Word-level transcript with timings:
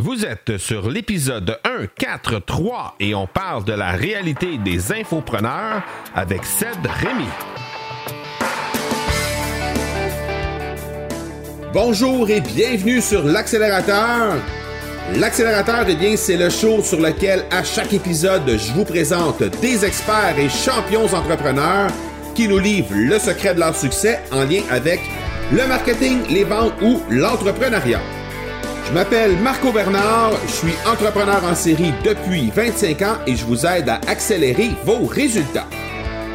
Vous 0.00 0.24
êtes 0.24 0.58
sur 0.58 0.88
l'épisode 0.88 1.58
1, 1.64 1.86
4, 1.98 2.38
3 2.46 2.94
et 3.00 3.16
on 3.16 3.26
parle 3.26 3.64
de 3.64 3.72
la 3.72 3.90
réalité 3.90 4.56
des 4.56 4.92
infopreneurs 4.92 5.82
avec 6.14 6.44
Ced 6.44 6.68
Rémy. 6.84 7.26
Bonjour 11.72 12.30
et 12.30 12.40
bienvenue 12.40 13.00
sur 13.00 13.24
l'accélérateur. 13.24 14.36
L'accélérateur, 15.16 15.84
eh 15.88 15.96
bien, 15.96 16.16
c'est 16.16 16.36
le 16.36 16.48
show 16.48 16.80
sur 16.80 17.00
lequel 17.00 17.44
à 17.50 17.64
chaque 17.64 17.92
épisode, 17.92 18.48
je 18.48 18.72
vous 18.74 18.84
présente 18.84 19.42
des 19.60 19.84
experts 19.84 20.38
et 20.38 20.48
champions 20.48 21.12
entrepreneurs 21.12 21.90
qui 22.36 22.46
nous 22.46 22.60
livrent 22.60 22.94
le 22.94 23.18
secret 23.18 23.52
de 23.52 23.58
leur 23.58 23.74
succès 23.74 24.20
en 24.30 24.44
lien 24.44 24.62
avec 24.70 25.00
le 25.50 25.66
marketing, 25.66 26.20
les 26.30 26.44
ventes 26.44 26.74
ou 26.82 27.02
l'entrepreneuriat. 27.10 28.17
Je 28.88 28.94
m'appelle 28.94 29.36
Marco 29.36 29.70
Bernard, 29.70 30.32
je 30.46 30.50
suis 30.50 30.74
entrepreneur 30.90 31.44
en 31.44 31.54
série 31.54 31.92
depuis 32.02 32.50
25 32.50 33.02
ans 33.02 33.18
et 33.26 33.36
je 33.36 33.44
vous 33.44 33.66
aide 33.66 33.90
à 33.90 34.00
accélérer 34.08 34.70
vos 34.86 35.04
résultats. 35.04 35.66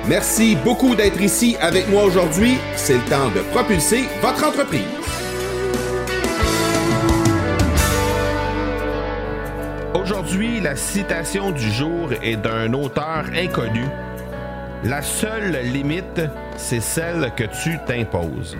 Merci 0.07 0.55
beaucoup 0.63 0.93
d'être 0.93 1.19
ici 1.19 1.57
avec 1.59 1.89
moi 1.89 2.03
aujourd'hui. 2.03 2.59
C'est 2.75 2.93
le 2.93 3.09
temps 3.09 3.31
de 3.31 3.39
propulser 3.51 4.03
votre 4.21 4.47
entreprise. 4.47 4.81
Aujourd'hui, 9.95 10.59
la 10.59 10.75
citation 10.75 11.49
du 11.49 11.71
jour 11.71 12.09
est 12.21 12.35
d'un 12.35 12.71
auteur 12.73 13.25
inconnu. 13.35 13.85
La 14.83 15.01
seule 15.01 15.57
limite, 15.71 16.21
c'est 16.57 16.81
celle 16.81 17.31
que 17.35 17.45
tu 17.45 17.79
t'imposes. 17.87 18.55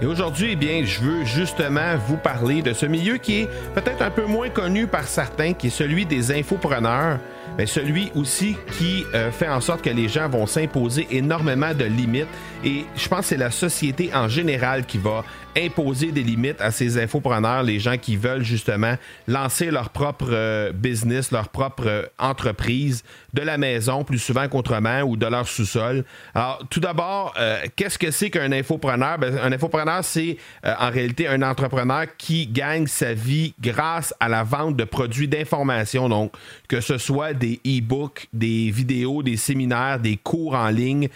Et 0.00 0.06
aujourd'hui, 0.06 0.50
eh 0.52 0.56
bien, 0.56 0.84
je 0.84 1.00
veux 1.00 1.24
justement 1.24 1.96
vous 2.06 2.16
parler 2.16 2.62
de 2.62 2.72
ce 2.72 2.86
milieu 2.86 3.16
qui 3.16 3.40
est 3.40 3.48
peut-être 3.74 4.00
un 4.00 4.10
peu 4.10 4.26
moins 4.26 4.48
connu 4.48 4.86
par 4.86 5.02
certains, 5.08 5.54
qui 5.54 5.66
est 5.66 5.70
celui 5.70 6.06
des 6.06 6.30
infopreneurs, 6.30 7.18
mais 7.56 7.66
celui 7.66 8.12
aussi 8.14 8.56
qui 8.78 9.04
euh, 9.14 9.32
fait 9.32 9.48
en 9.48 9.60
sorte 9.60 9.82
que 9.82 9.90
les 9.90 10.08
gens 10.08 10.28
vont 10.28 10.46
s'imposer 10.46 11.08
énormément 11.10 11.74
de 11.74 11.84
limites. 11.84 12.28
Et 12.64 12.84
je 12.94 13.08
pense 13.08 13.20
que 13.20 13.26
c'est 13.26 13.36
la 13.36 13.50
société 13.50 14.10
en 14.14 14.28
général 14.28 14.86
qui 14.86 14.98
va 14.98 15.24
imposer 15.56 16.12
des 16.12 16.22
limites 16.22 16.60
à 16.60 16.70
ces 16.70 17.00
infopreneurs, 17.00 17.62
les 17.62 17.78
gens 17.78 17.96
qui 17.96 18.16
veulent 18.16 18.42
justement 18.42 18.94
lancer 19.26 19.70
leur 19.70 19.90
propre 19.90 20.28
euh, 20.30 20.72
business, 20.72 21.30
leur 21.30 21.48
propre 21.48 21.86
euh, 21.86 22.02
entreprise 22.18 23.04
de 23.34 23.42
la 23.42 23.58
maison, 23.58 24.04
plus 24.04 24.18
souvent 24.18 24.48
qu'autrement, 24.48 25.02
ou 25.02 25.16
de 25.16 25.26
leur 25.26 25.46
sous-sol. 25.46 26.04
Alors, 26.34 26.62
tout 26.70 26.80
d'abord, 26.80 27.34
euh, 27.38 27.60
qu'est-ce 27.76 27.98
que 27.98 28.10
c'est 28.10 28.30
qu'un 28.30 28.52
infopreneur? 28.52 29.18
Ben, 29.18 29.38
un 29.38 29.52
infopreneur, 29.52 30.04
c'est 30.04 30.36
en 30.64 30.90
réalité 30.90 31.28
un 31.28 31.42
entrepreneur 31.42 32.06
qui 32.16 32.46
gagne 32.46 32.86
sa 32.86 33.14
vie 33.14 33.54
grâce 33.60 34.14
à 34.20 34.28
la 34.28 34.42
vente 34.42 34.76
de 34.76 34.84
produits 34.84 35.28
d'information, 35.28 36.08
donc 36.08 36.32
que 36.68 36.80
ce 36.80 36.98
soit 36.98 37.32
des 37.32 37.60
e-books, 37.66 38.28
des 38.32 38.70
vidéos, 38.70 39.22
des 39.22 39.36
séminaires, 39.36 39.98
des 39.98 40.16
cours 40.16 40.54
en 40.54 40.68
ligne. 40.68 41.08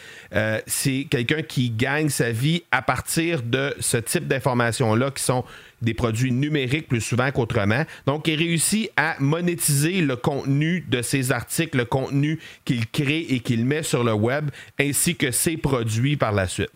c'est 0.66 1.06
quelqu'un 1.10 1.42
qui 1.42 1.70
gagne 1.70 2.08
sa 2.08 2.30
vie 2.30 2.62
à 2.70 2.82
partir 2.82 3.42
de 3.42 3.74
ce 3.80 3.96
type 3.96 4.21
d'informations-là 4.28 5.10
qui 5.10 5.22
sont 5.22 5.44
des 5.80 5.94
produits 5.94 6.32
numériques 6.32 6.88
plus 6.88 7.00
souvent 7.00 7.30
qu'autrement. 7.30 7.84
Donc, 8.06 8.28
il 8.28 8.36
réussit 8.36 8.90
à 8.96 9.16
monétiser 9.18 10.00
le 10.00 10.16
contenu 10.16 10.84
de 10.88 11.02
ses 11.02 11.32
articles, 11.32 11.76
le 11.76 11.84
contenu 11.84 12.38
qu'il 12.64 12.86
crée 12.88 13.26
et 13.28 13.40
qu'il 13.40 13.64
met 13.64 13.82
sur 13.82 14.04
le 14.04 14.12
web, 14.14 14.50
ainsi 14.80 15.16
que 15.16 15.30
ses 15.30 15.56
produits 15.56 16.16
par 16.16 16.32
la 16.32 16.46
suite. 16.46 16.70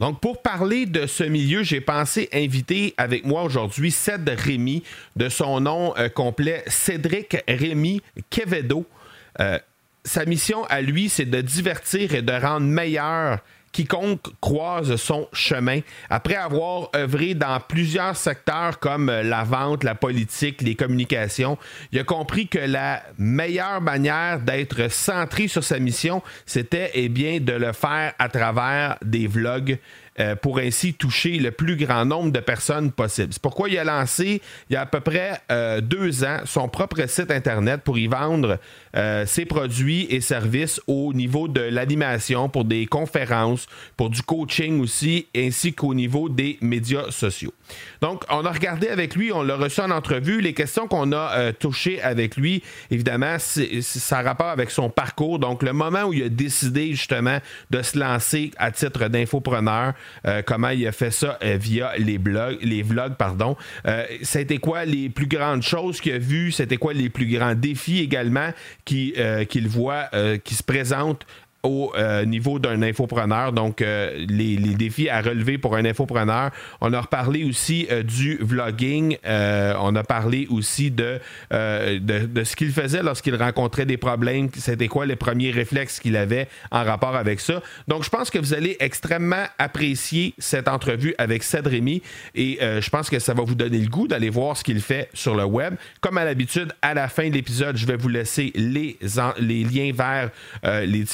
Donc, 0.00 0.20
pour 0.20 0.42
parler 0.42 0.86
de 0.86 1.06
ce 1.06 1.24
milieu, 1.24 1.64
j'ai 1.64 1.80
pensé 1.80 2.28
inviter 2.32 2.94
avec 2.98 3.24
moi 3.24 3.42
aujourd'hui 3.42 3.90
Ced 3.90 4.28
Rémy, 4.28 4.84
de 5.16 5.28
son 5.28 5.60
nom 5.60 5.92
euh, 5.98 6.08
complet 6.08 6.62
Cédric 6.68 7.36
Rémy 7.48 8.00
Quevedo. 8.30 8.86
Euh, 9.40 9.58
sa 10.04 10.24
mission 10.24 10.64
à 10.66 10.80
lui, 10.82 11.08
c'est 11.08 11.24
de 11.24 11.40
divertir 11.40 12.14
et 12.14 12.22
de 12.22 12.32
rendre 12.32 12.66
meilleur 12.66 13.40
quiconque 13.72 14.26
croise 14.40 14.96
son 14.96 15.28
chemin. 15.32 15.80
Après 16.10 16.34
avoir 16.34 16.90
œuvré 16.94 17.34
dans 17.34 17.60
plusieurs 17.60 18.16
secteurs 18.16 18.78
comme 18.78 19.10
la 19.10 19.44
vente, 19.44 19.84
la 19.84 19.94
politique, 19.94 20.62
les 20.62 20.74
communications, 20.74 21.58
il 21.92 21.98
a 21.98 22.04
compris 22.04 22.48
que 22.48 22.58
la 22.58 23.02
meilleure 23.18 23.80
manière 23.80 24.40
d'être 24.40 24.90
centré 24.90 25.48
sur 25.48 25.64
sa 25.64 25.78
mission, 25.78 26.22
c'était 26.46 26.90
eh 26.94 27.08
bien 27.08 27.40
de 27.40 27.52
le 27.52 27.72
faire 27.72 28.14
à 28.18 28.28
travers 28.28 28.96
des 29.02 29.26
vlogs 29.26 29.78
euh, 30.20 30.34
pour 30.34 30.58
ainsi 30.58 30.94
toucher 30.94 31.38
le 31.38 31.50
plus 31.50 31.76
grand 31.76 32.04
nombre 32.04 32.32
de 32.32 32.40
personnes 32.40 32.90
possible. 32.90 33.32
C'est 33.32 33.42
pourquoi 33.42 33.68
il 33.68 33.78
a 33.78 33.84
lancé, 33.84 34.42
il 34.68 34.72
y 34.72 34.76
a 34.76 34.80
à 34.80 34.86
peu 34.86 35.00
près 35.00 35.40
euh, 35.52 35.80
deux 35.80 36.24
ans, 36.24 36.38
son 36.44 36.68
propre 36.68 37.06
site 37.08 37.30
Internet 37.30 37.82
pour 37.82 37.98
y 37.98 38.08
vendre 38.08 38.58
euh, 38.96 39.26
ses 39.26 39.44
produits 39.44 40.06
et 40.10 40.20
services 40.20 40.80
au 40.86 41.12
niveau 41.12 41.46
de 41.46 41.60
l'animation, 41.60 42.48
pour 42.48 42.64
des 42.64 42.86
conférences, 42.86 43.66
pour 43.96 44.10
du 44.10 44.22
coaching 44.22 44.80
aussi, 44.80 45.26
ainsi 45.36 45.72
qu'au 45.72 45.94
niveau 45.94 46.28
des 46.28 46.58
médias 46.60 47.10
sociaux. 47.10 47.52
Donc, 48.00 48.24
on 48.30 48.44
a 48.44 48.50
regardé 48.50 48.88
avec 48.88 49.14
lui, 49.14 49.30
on 49.32 49.42
l'a 49.42 49.56
reçu 49.56 49.80
en 49.80 49.90
entrevue. 49.90 50.40
Les 50.40 50.54
questions 50.54 50.88
qu'on 50.88 51.12
a 51.12 51.52
touchées 51.52 52.00
avec 52.00 52.36
lui, 52.36 52.62
évidemment, 52.90 53.36
ça 53.38 54.18
a 54.18 54.22
rapport 54.22 54.48
avec 54.48 54.70
son 54.70 54.88
parcours. 54.88 55.38
Donc, 55.38 55.62
le 55.62 55.72
moment 55.72 56.04
où 56.04 56.12
il 56.12 56.22
a 56.22 56.28
décidé 56.28 56.90
justement 56.92 57.38
de 57.70 57.82
se 57.82 57.98
lancer 57.98 58.50
à 58.56 58.70
titre 58.70 59.08
d'infopreneur, 59.08 59.92
euh, 60.26 60.42
comment 60.44 60.70
il 60.70 60.86
a 60.86 60.92
fait 60.92 61.10
ça 61.10 61.38
euh, 61.42 61.56
via 61.58 61.92
les 61.98 62.18
blogs, 62.18 62.58
les 62.62 62.82
vlogs, 62.82 63.14
pardon. 63.14 63.56
Euh, 63.86 64.04
c'était 64.22 64.58
quoi 64.58 64.84
les 64.84 65.08
plus 65.08 65.26
grandes 65.26 65.62
choses 65.62 66.00
qu'il 66.00 66.12
a 66.12 66.18
vues, 66.18 66.52
c'était 66.52 66.76
quoi 66.76 66.92
les 66.92 67.08
plus 67.08 67.26
grands 67.26 67.54
défis 67.54 68.00
également 68.00 68.50
qu'il 68.84 69.68
voit 69.68 70.10
qui 70.44 70.54
se 70.54 70.62
présentent 70.62 71.26
au 71.62 71.92
euh, 71.96 72.24
niveau 72.24 72.58
d'un 72.58 72.82
infopreneur, 72.82 73.52
donc 73.52 73.82
euh, 73.82 74.24
les, 74.28 74.56
défis 74.56 75.08
à 75.08 75.20
relever 75.20 75.58
pour 75.58 75.74
un 75.74 75.84
infopreneur. 75.84 76.50
On 76.80 76.92
a 76.92 77.00
reparlé 77.00 77.44
aussi 77.44 77.88
euh, 77.90 78.02
du 78.02 78.36
vlogging, 78.40 79.16
on 79.24 79.96
a 79.96 80.04
parlé 80.04 80.46
aussi 80.50 80.90
de, 80.90 81.18
de, 81.50 82.44
ce 82.44 82.54
qu'il 82.54 82.70
faisait 82.70 83.02
lorsqu'il 83.02 83.34
rencontrait 83.34 83.86
des 83.86 83.96
problèmes, 83.96 84.48
c'était 84.56 84.88
quoi 84.88 85.06
les 85.06 85.16
premiers 85.16 85.50
réflexes 85.50 85.98
qu'il 85.98 86.16
avait 86.16 86.48
en 86.70 86.84
rapport 86.84 87.16
avec 87.16 87.40
ça. 87.40 87.60
Donc 87.88 88.04
je 88.04 88.10
pense 88.10 88.30
que 88.30 88.38
vous 88.38 88.54
allez 88.54 88.76
extrêmement 88.80 89.44
apprécier 89.58 90.34
cette 90.38 90.68
entrevue 90.68 91.14
avec 91.18 91.42
Ced 91.42 91.68
et 92.34 92.58
je 92.60 92.90
pense 92.90 93.10
que 93.10 93.18
ça 93.18 93.34
va 93.34 93.42
vous 93.42 93.54
donner 93.54 93.78
le 93.78 93.88
goût 93.88 94.06
d'aller 94.06 94.30
voir 94.30 94.56
ce 94.56 94.64
qu'il 94.64 94.80
fait 94.80 95.08
sur 95.12 95.34
le 95.34 95.44
web. 95.44 95.74
Comme 96.00 96.18
à 96.18 96.24
l'habitude, 96.24 96.72
à 96.82 96.94
la 96.94 97.08
fin 97.08 97.28
de 97.28 97.34
l'épisode, 97.34 97.76
je 97.76 97.86
vais 97.86 97.96
vous 97.96 98.08
laisser 98.08 98.52
les, 98.54 98.98
les 99.38 99.64
liens 99.64 99.92
vers 99.92 100.30
les 100.86 101.04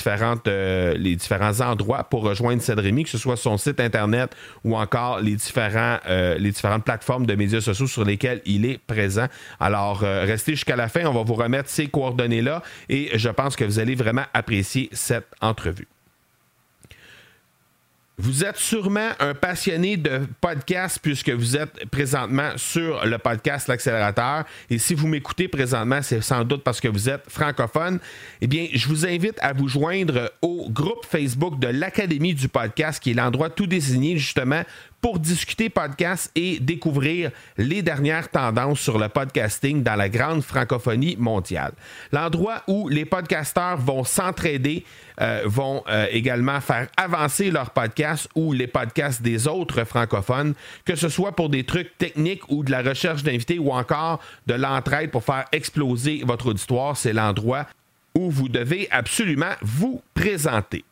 euh, 0.46 0.94
les 0.94 1.16
différents 1.16 1.60
endroits 1.60 2.04
pour 2.04 2.22
rejoindre 2.22 2.62
Cédrémy, 2.62 3.04
que 3.04 3.10
ce 3.10 3.18
soit 3.18 3.36
son 3.36 3.56
site 3.56 3.80
internet 3.80 4.34
ou 4.64 4.76
encore 4.76 5.20
les, 5.20 5.36
euh, 5.56 6.38
les 6.38 6.50
différentes 6.50 6.84
plateformes 6.84 7.26
de 7.26 7.34
médias 7.34 7.60
sociaux 7.60 7.86
sur 7.86 8.04
lesquelles 8.04 8.42
il 8.44 8.66
est 8.66 8.78
présent. 8.78 9.26
Alors, 9.60 10.02
euh, 10.04 10.24
restez 10.24 10.52
jusqu'à 10.52 10.76
la 10.76 10.88
fin, 10.88 11.04
on 11.06 11.12
va 11.12 11.22
vous 11.22 11.34
remettre 11.34 11.68
ces 11.68 11.86
coordonnées-là 11.86 12.62
et 12.88 13.10
je 13.14 13.28
pense 13.28 13.56
que 13.56 13.64
vous 13.64 13.78
allez 13.78 13.94
vraiment 13.94 14.24
apprécier 14.32 14.88
cette 14.92 15.28
entrevue. 15.40 15.88
Vous 18.16 18.44
êtes 18.44 18.58
sûrement 18.58 19.10
un 19.18 19.34
passionné 19.34 19.96
de 19.96 20.20
podcast 20.40 21.00
puisque 21.02 21.30
vous 21.30 21.56
êtes 21.56 21.84
présentement 21.90 22.50
sur 22.54 23.04
le 23.04 23.18
podcast 23.18 23.66
L'accélérateur. 23.66 24.44
Et 24.70 24.78
si 24.78 24.94
vous 24.94 25.08
m'écoutez 25.08 25.48
présentement, 25.48 26.00
c'est 26.00 26.20
sans 26.20 26.44
doute 26.44 26.62
parce 26.62 26.80
que 26.80 26.86
vous 26.86 27.08
êtes 27.10 27.28
francophone. 27.28 27.98
Eh 28.40 28.46
bien, 28.46 28.68
je 28.72 28.86
vous 28.86 29.04
invite 29.04 29.36
à 29.40 29.52
vous 29.52 29.66
joindre 29.66 30.30
au 30.42 30.70
groupe 30.70 31.04
Facebook 31.04 31.58
de 31.58 31.66
l'Académie 31.66 32.34
du 32.34 32.46
podcast, 32.46 33.02
qui 33.02 33.10
est 33.10 33.14
l'endroit 33.14 33.50
tout 33.50 33.66
désigné 33.66 34.16
justement 34.16 34.62
pour 35.04 35.18
discuter 35.18 35.68
podcast 35.68 36.30
et 36.34 36.58
découvrir 36.58 37.30
les 37.58 37.82
dernières 37.82 38.30
tendances 38.30 38.80
sur 38.80 38.98
le 38.98 39.10
podcasting 39.10 39.82
dans 39.82 39.96
la 39.96 40.08
grande 40.08 40.42
francophonie 40.42 41.14
mondiale. 41.18 41.72
L'endroit 42.10 42.62
où 42.68 42.88
les 42.88 43.04
podcasteurs 43.04 43.76
vont 43.76 44.02
s'entraider, 44.04 44.82
euh, 45.20 45.42
vont 45.44 45.84
euh, 45.90 46.06
également 46.10 46.58
faire 46.62 46.88
avancer 46.96 47.50
leur 47.50 47.72
podcast 47.72 48.30
ou 48.34 48.54
les 48.54 48.66
podcasts 48.66 49.20
des 49.20 49.46
autres 49.46 49.84
francophones, 49.84 50.54
que 50.86 50.96
ce 50.96 51.10
soit 51.10 51.32
pour 51.32 51.50
des 51.50 51.64
trucs 51.64 51.98
techniques 51.98 52.48
ou 52.48 52.64
de 52.64 52.70
la 52.70 52.80
recherche 52.80 53.22
d'invités 53.22 53.58
ou 53.58 53.72
encore 53.72 54.20
de 54.46 54.54
l'entraide 54.54 55.10
pour 55.10 55.22
faire 55.22 55.44
exploser 55.52 56.22
votre 56.24 56.46
auditoire. 56.46 56.96
C'est 56.96 57.12
l'endroit 57.12 57.66
où 58.14 58.30
vous 58.30 58.48
devez 58.48 58.88
absolument 58.90 59.52
vous 59.60 60.00
présenter 60.14 60.82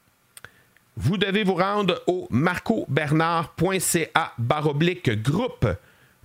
vous 0.96 1.16
devez 1.16 1.44
vous 1.44 1.54
rendre 1.54 2.02
au 2.06 2.26
marcobernard.ca 2.30 4.32
baroblique 4.38 5.22
groupe 5.22 5.66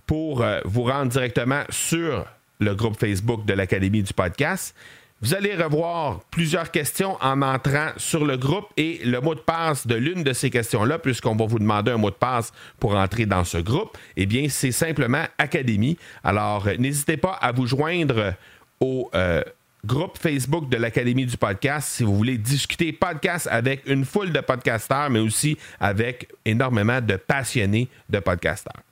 pour 0.06 0.42
euh, 0.42 0.60
vous 0.64 0.84
rendre 0.84 1.10
directement 1.10 1.62
sur 1.70 2.26
le 2.60 2.74
groupe 2.74 2.98
Facebook 2.98 3.44
de 3.44 3.54
l'Académie 3.54 4.02
du 4.02 4.12
podcast. 4.12 4.74
Vous 5.20 5.34
allez 5.34 5.56
revoir 5.56 6.20
plusieurs 6.30 6.70
questions 6.70 7.16
en 7.20 7.42
entrant 7.42 7.88
sur 7.96 8.24
le 8.24 8.36
groupe 8.36 8.66
et 8.76 9.00
le 9.04 9.20
mot 9.20 9.34
de 9.34 9.40
passe 9.40 9.86
de 9.86 9.96
l'une 9.96 10.22
de 10.22 10.32
ces 10.32 10.48
questions-là, 10.48 11.00
puisqu'on 11.00 11.34
va 11.34 11.44
vous 11.44 11.58
demander 11.58 11.90
un 11.90 11.96
mot 11.96 12.10
de 12.10 12.14
passe 12.14 12.52
pour 12.78 12.94
entrer 12.94 13.26
dans 13.26 13.42
ce 13.42 13.58
groupe, 13.58 13.98
eh 14.16 14.26
bien, 14.26 14.48
c'est 14.48 14.70
simplement 14.70 15.24
Académie. 15.36 15.98
Alors, 16.22 16.68
n'hésitez 16.78 17.16
pas 17.16 17.32
à 17.32 17.50
vous 17.50 17.66
joindre 17.66 18.34
au 18.78 19.10
euh, 19.14 19.42
groupe 19.84 20.18
Facebook 20.18 20.68
de 20.68 20.76
l'Académie 20.76 21.26
du 21.26 21.36
podcast 21.36 21.88
si 21.88 22.02
vous 22.02 22.16
voulez 22.16 22.38
discuter 22.38 22.92
podcast 22.92 23.48
avec 23.50 23.82
une 23.86 24.04
foule 24.04 24.32
de 24.32 24.40
podcasteurs, 24.40 25.10
mais 25.10 25.20
aussi 25.20 25.56
avec 25.80 26.28
énormément 26.44 27.00
de 27.00 27.16
passionnés 27.16 27.88
de 28.08 28.18
podcasteurs. 28.18 28.82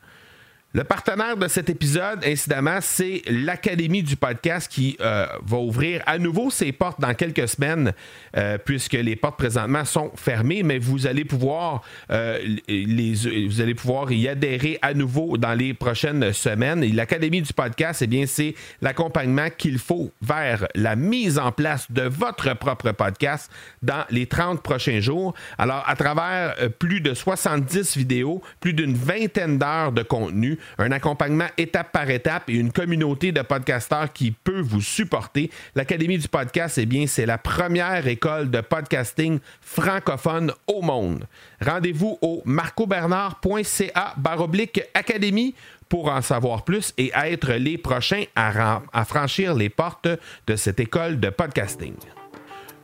Le 0.76 0.84
partenaire 0.84 1.38
de 1.38 1.48
cet 1.48 1.70
épisode, 1.70 2.22
incidemment, 2.22 2.80
c'est 2.82 3.22
l'Académie 3.30 4.02
du 4.02 4.14
podcast 4.14 4.70
qui 4.70 4.94
euh, 5.00 5.26
va 5.42 5.56
ouvrir 5.56 6.02
à 6.04 6.18
nouveau 6.18 6.50
ses 6.50 6.70
portes 6.70 7.00
dans 7.00 7.14
quelques 7.14 7.48
semaines, 7.48 7.94
euh, 8.36 8.58
puisque 8.62 8.92
les 8.92 9.16
portes 9.16 9.38
présentement 9.38 9.86
sont 9.86 10.12
fermées, 10.16 10.62
mais 10.62 10.76
vous 10.76 11.06
allez 11.06 11.24
pouvoir 11.24 11.80
euh, 12.10 12.38
vous 12.68 13.60
allez 13.62 13.74
pouvoir 13.74 14.12
y 14.12 14.28
adhérer 14.28 14.78
à 14.82 14.92
nouveau 14.92 15.38
dans 15.38 15.54
les 15.54 15.72
prochaines 15.72 16.34
semaines. 16.34 16.84
L'Académie 16.94 17.40
du 17.40 17.54
podcast, 17.54 18.02
eh 18.02 18.06
bien, 18.06 18.26
c'est 18.26 18.54
l'accompagnement 18.82 19.48
qu'il 19.56 19.78
faut 19.78 20.10
vers 20.20 20.68
la 20.74 20.94
mise 20.94 21.38
en 21.38 21.52
place 21.52 21.90
de 21.90 22.02
votre 22.02 22.54
propre 22.54 22.92
podcast 22.92 23.50
dans 23.80 24.04
les 24.10 24.26
30 24.26 24.62
prochains 24.62 25.00
jours. 25.00 25.32
Alors, 25.56 25.84
à 25.86 25.96
travers 25.96 26.54
plus 26.78 27.00
de 27.00 27.14
70 27.14 27.96
vidéos, 27.96 28.42
plus 28.60 28.74
d'une 28.74 28.94
vingtaine 28.94 29.56
d'heures 29.56 29.92
de 29.92 30.02
contenu, 30.02 30.58
un 30.78 30.92
accompagnement 30.92 31.48
étape 31.58 31.92
par 31.92 32.08
étape 32.10 32.48
et 32.48 32.54
une 32.54 32.72
communauté 32.72 33.32
de 33.32 33.42
podcasteurs 33.42 34.12
qui 34.12 34.30
peut 34.30 34.60
vous 34.60 34.80
supporter. 34.80 35.50
L'Académie 35.74 36.18
du 36.18 36.28
podcast, 36.28 36.78
eh 36.78 36.86
bien, 36.86 37.06
c'est 37.06 37.26
la 37.26 37.38
première 37.38 38.06
école 38.06 38.50
de 38.50 38.60
podcasting 38.60 39.38
francophone 39.60 40.52
au 40.66 40.82
monde. 40.82 41.26
Rendez-vous 41.60 42.18
au 42.22 42.42
marcobernard.ca 42.44 44.14
baroblique 44.16 44.82
académie 44.94 45.54
pour 45.88 46.08
en 46.08 46.22
savoir 46.22 46.64
plus 46.64 46.92
et 46.98 47.12
être 47.14 47.52
les 47.52 47.78
prochains 47.78 48.24
à, 48.34 49.04
franchir 49.04 49.54
les 49.54 49.68
portes 49.68 50.08
de 50.46 50.56
cette 50.56 50.80
école 50.80 51.20
de 51.20 51.30
podcasting. 51.30 51.94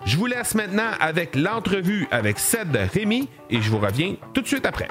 Je 0.05 0.17
vous 0.17 0.26
laisse 0.26 0.55
maintenant 0.55 0.90
avec 1.00 1.37
l'entrevue 1.37 2.08
avec 2.11 2.38
Ced 2.38 2.76
Rémy 2.93 3.29
et 3.50 3.61
je 3.62 3.70
vous 3.70 3.79
reviens 3.79 4.17
tout 4.34 4.40
de 4.40 4.46
suite 4.46 4.67
après. 4.67 4.88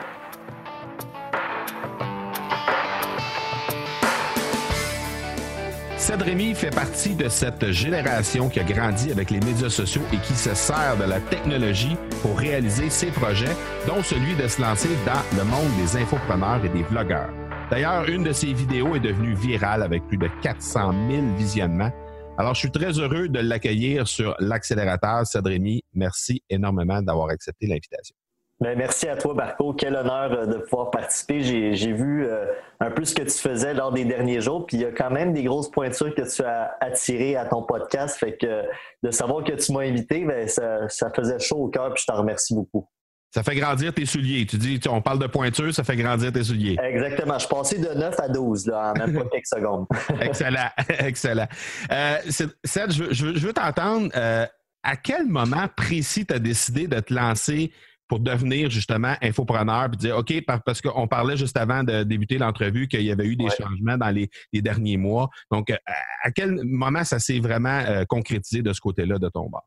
Ced 6.01 6.23
fait 6.55 6.71
partie 6.71 7.13
de 7.13 7.29
cette 7.29 7.69
génération 7.69 8.49
qui 8.49 8.59
a 8.59 8.63
grandi 8.63 9.11
avec 9.11 9.29
les 9.29 9.39
médias 9.39 9.69
sociaux 9.69 10.01
et 10.11 10.17
qui 10.17 10.33
se 10.33 10.55
sert 10.55 10.97
de 10.97 11.03
la 11.03 11.19
technologie 11.19 11.95
pour 12.23 12.39
réaliser 12.39 12.89
ses 12.89 13.11
projets, 13.11 13.55
dont 13.85 14.01
celui 14.01 14.35
de 14.35 14.47
se 14.47 14.59
lancer 14.59 14.89
dans 15.05 15.37
le 15.37 15.43
monde 15.43 15.69
des 15.77 16.01
infopreneurs 16.01 16.65
et 16.65 16.69
des 16.69 16.81
vlogueurs. 16.81 17.29
D'ailleurs, 17.69 18.09
une 18.09 18.23
de 18.23 18.31
ses 18.31 18.51
vidéos 18.51 18.95
est 18.95 18.99
devenue 18.99 19.35
virale 19.35 19.83
avec 19.83 20.07
plus 20.07 20.17
de 20.17 20.27
400 20.41 20.91
000 21.07 21.35
visionnements. 21.37 21.91
Alors, 22.39 22.55
je 22.55 22.61
suis 22.61 22.71
très 22.71 22.97
heureux 22.97 23.29
de 23.29 23.39
l'accueillir 23.39 24.07
sur 24.07 24.35
l'accélérateur. 24.39 25.27
Ced 25.27 25.47
merci 25.93 26.41
énormément 26.49 27.03
d'avoir 27.03 27.29
accepté 27.29 27.67
l'invitation. 27.67 28.15
Ben, 28.61 28.77
merci 28.77 29.07
à 29.07 29.15
toi, 29.15 29.33
Marco. 29.33 29.73
Quel 29.73 29.95
honneur 29.95 30.31
euh, 30.33 30.45
de 30.45 30.59
pouvoir 30.59 30.91
participer. 30.91 31.41
J'ai 31.41 31.93
vu 31.93 32.27
euh, 32.27 32.45
un 32.79 32.91
peu 32.91 33.03
ce 33.05 33.15
que 33.15 33.23
tu 33.23 33.35
faisais 33.35 33.73
lors 33.73 33.91
des 33.91 34.05
derniers 34.05 34.39
jours, 34.39 34.67
puis 34.67 34.77
il 34.77 34.81
y 34.81 34.85
a 34.85 34.91
quand 34.91 35.09
même 35.09 35.33
des 35.33 35.43
grosses 35.43 35.71
pointures 35.71 36.13
que 36.13 36.21
tu 36.21 36.43
as 36.43 36.77
attirées 36.79 37.35
à 37.35 37.45
ton 37.45 37.63
podcast. 37.63 38.19
Fait 38.19 38.37
que 38.37 38.63
de 39.01 39.09
savoir 39.09 39.43
que 39.43 39.53
tu 39.53 39.73
m'as 39.73 39.81
invité, 39.81 40.23
ben, 40.25 40.47
ça, 40.47 40.87
faisait 41.15 41.39
chaud 41.39 41.57
au 41.57 41.67
cœur, 41.69 41.91
puis 41.91 42.03
je 42.03 42.13
t'en 42.13 42.19
remercie 42.19 42.53
beaucoup. 42.53 42.87
Ça 43.33 43.41
fait 43.41 43.55
grandir 43.55 43.95
tes 43.95 44.05
souliers. 44.05 44.45
Tu 44.45 44.57
dis, 44.57 44.79
on 44.89 45.01
parle 45.01 45.17
de 45.17 45.27
pointures, 45.27 45.73
ça 45.73 45.83
fait 45.83 45.95
grandir 45.95 46.31
tes 46.31 46.43
souliers. 46.43 46.77
Exactement. 46.83 47.35
Je 47.35 47.45
suis 47.45 47.55
passé 47.55 47.79
de 47.79 47.87
9 47.87 48.19
à 48.19 48.29
12 48.29 48.67
là, 48.67 48.91
en 48.91 48.99
même 48.99 49.17
pas 49.17 49.29
quelques 49.31 49.47
secondes. 49.47 49.87
excellent, 50.21 50.69
excellent. 50.99 51.47
Euh, 51.91 52.17
Seth, 52.29 52.91
je, 52.91 53.39
veux 53.39 53.53
t'entendre. 53.53 54.11
à 54.13 54.97
quel 54.97 55.25
moment 55.25 55.67
précis 55.75 56.27
tu 56.27 56.33
as 56.35 56.39
décidé 56.39 56.87
de 56.87 56.99
te 56.99 57.11
lancer 57.11 57.71
pour 58.11 58.19
devenir 58.19 58.69
justement 58.69 59.13
infopreneur 59.21 59.87
puis 59.89 59.95
dire 59.95 60.17
OK, 60.17 60.33
parce 60.45 60.81
qu'on 60.81 61.07
parlait 61.07 61.37
juste 61.37 61.55
avant 61.55 61.81
de 61.81 62.03
débuter 62.03 62.37
l'entrevue 62.37 62.89
qu'il 62.89 63.03
y 63.03 63.11
avait 63.11 63.25
eu 63.25 63.37
des 63.37 63.47
changements 63.49 63.97
dans 63.97 64.09
les, 64.09 64.29
derniers 64.51 64.97
mois. 64.97 65.29
Donc, 65.49 65.69
euh, 65.69 65.77
à, 66.21 66.29
quel 66.31 66.61
moment 66.65 67.05
ça 67.05 67.19
s'est 67.19 67.39
vraiment 67.39 67.79
euh, 67.87 68.03
concrétisé 68.03 68.63
de 68.63 68.73
ce 68.73 68.81
côté-là 68.81 69.17
de 69.17 69.29
ton 69.29 69.47
bord? 69.47 69.65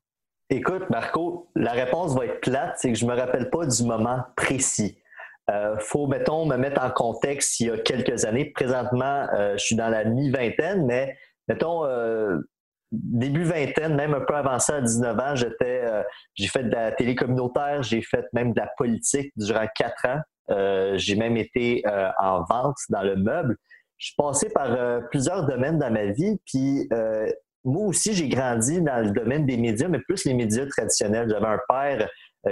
Écoute, 0.50 0.90
Marco, 0.90 1.48
la 1.56 1.72
réponse 1.72 2.14
va 2.14 2.26
être 2.26 2.42
plate, 2.42 2.74
c'est 2.76 2.92
que 2.92 2.98
je 2.98 3.06
ne 3.06 3.12
me 3.12 3.16
rappelle 3.16 3.48
pas 3.48 3.64
du 3.64 3.82
moment 3.82 4.22
précis. 4.36 4.98
Il 5.48 5.54
euh, 5.54 5.78
faut, 5.78 6.06
mettons, 6.06 6.44
me 6.44 6.58
mettre 6.58 6.84
en 6.84 6.90
contexte 6.90 7.60
il 7.60 7.68
y 7.68 7.70
a 7.70 7.78
quelques 7.78 8.26
années. 8.26 8.52
Présentement, 8.54 9.26
je 9.56 9.64
suis 9.64 9.74
dans 9.74 9.88
la 9.88 10.04
mi-vingtaine, 10.04 10.84
mais 10.84 11.16
mettons, 11.48 11.86
début 13.02 13.44
vingtaine, 13.44 13.94
même 13.94 14.14
un 14.14 14.20
peu 14.20 14.34
avancé 14.34 14.72
à 14.72 14.80
19 14.80 15.18
ans, 15.18 15.34
j'étais, 15.34 15.82
euh, 15.84 16.02
j'ai 16.34 16.48
fait 16.48 16.64
de 16.64 16.70
la 16.70 16.92
télé 16.92 17.14
communautaire, 17.14 17.82
j'ai 17.82 18.02
fait 18.02 18.24
même 18.32 18.52
de 18.52 18.60
la 18.60 18.68
politique 18.76 19.32
durant 19.36 19.66
quatre 19.74 20.06
ans. 20.06 20.20
Euh, 20.50 20.96
j'ai 20.96 21.16
même 21.16 21.36
été 21.36 21.82
euh, 21.86 22.08
en 22.20 22.44
vente 22.44 22.76
dans 22.90 23.02
le 23.02 23.16
meuble. 23.16 23.56
Je 23.96 24.06
suis 24.06 24.16
passé 24.16 24.48
par 24.50 24.76
plusieurs 25.10 25.46
domaines 25.46 25.78
dans 25.78 25.90
ma 25.90 26.06
vie, 26.06 26.36
puis 26.44 26.88
moi 27.62 27.86
aussi, 27.86 28.12
j'ai 28.12 28.28
grandi 28.28 28.82
dans 28.82 29.02
le 29.02 29.12
domaine 29.12 29.46
des 29.46 29.56
médias, 29.56 29.88
mais 29.88 30.00
plus 30.00 30.24
les 30.24 30.34
médias 30.34 30.66
traditionnels. 30.66 31.30
J'avais 31.30 31.46
un 31.46 31.60
père 31.68 32.08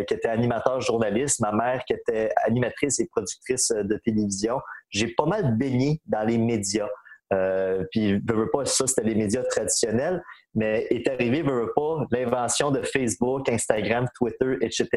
qui 0.07 0.15
était 0.15 0.29
animateur 0.29 0.81
journaliste, 0.81 1.41
ma 1.41 1.53
mère 1.53 1.85
qui 1.85 1.93
était 1.93 2.31
animatrice 2.47 3.01
et 3.01 3.09
productrice 3.09 3.71
de 3.71 3.97
télévision. 4.05 4.61
J'ai 4.89 5.09
pas 5.09 5.27
mal 5.27 5.59
baigné 5.59 6.01
dans 6.07 6.27
les 6.27 6.39
médias. 6.39 6.89
Euh, 7.33 7.85
puis, 7.91 8.15
veux, 8.15 8.37
veux 8.37 8.51
pas, 8.51 8.65
ça, 8.65 8.87
c'était 8.87 9.09
les 9.09 9.15
médias 9.15 9.43
traditionnels, 9.45 10.23
mais 10.55 10.87
est 10.91 11.09
arrivé, 11.09 11.43
veux, 11.43 11.63
veux 11.63 11.73
pas, 11.75 12.05
l'invention 12.11 12.71
de 12.71 12.83
Facebook, 12.83 13.49
Instagram, 13.49 14.07
Twitter, 14.17 14.57
etc. 14.61 14.89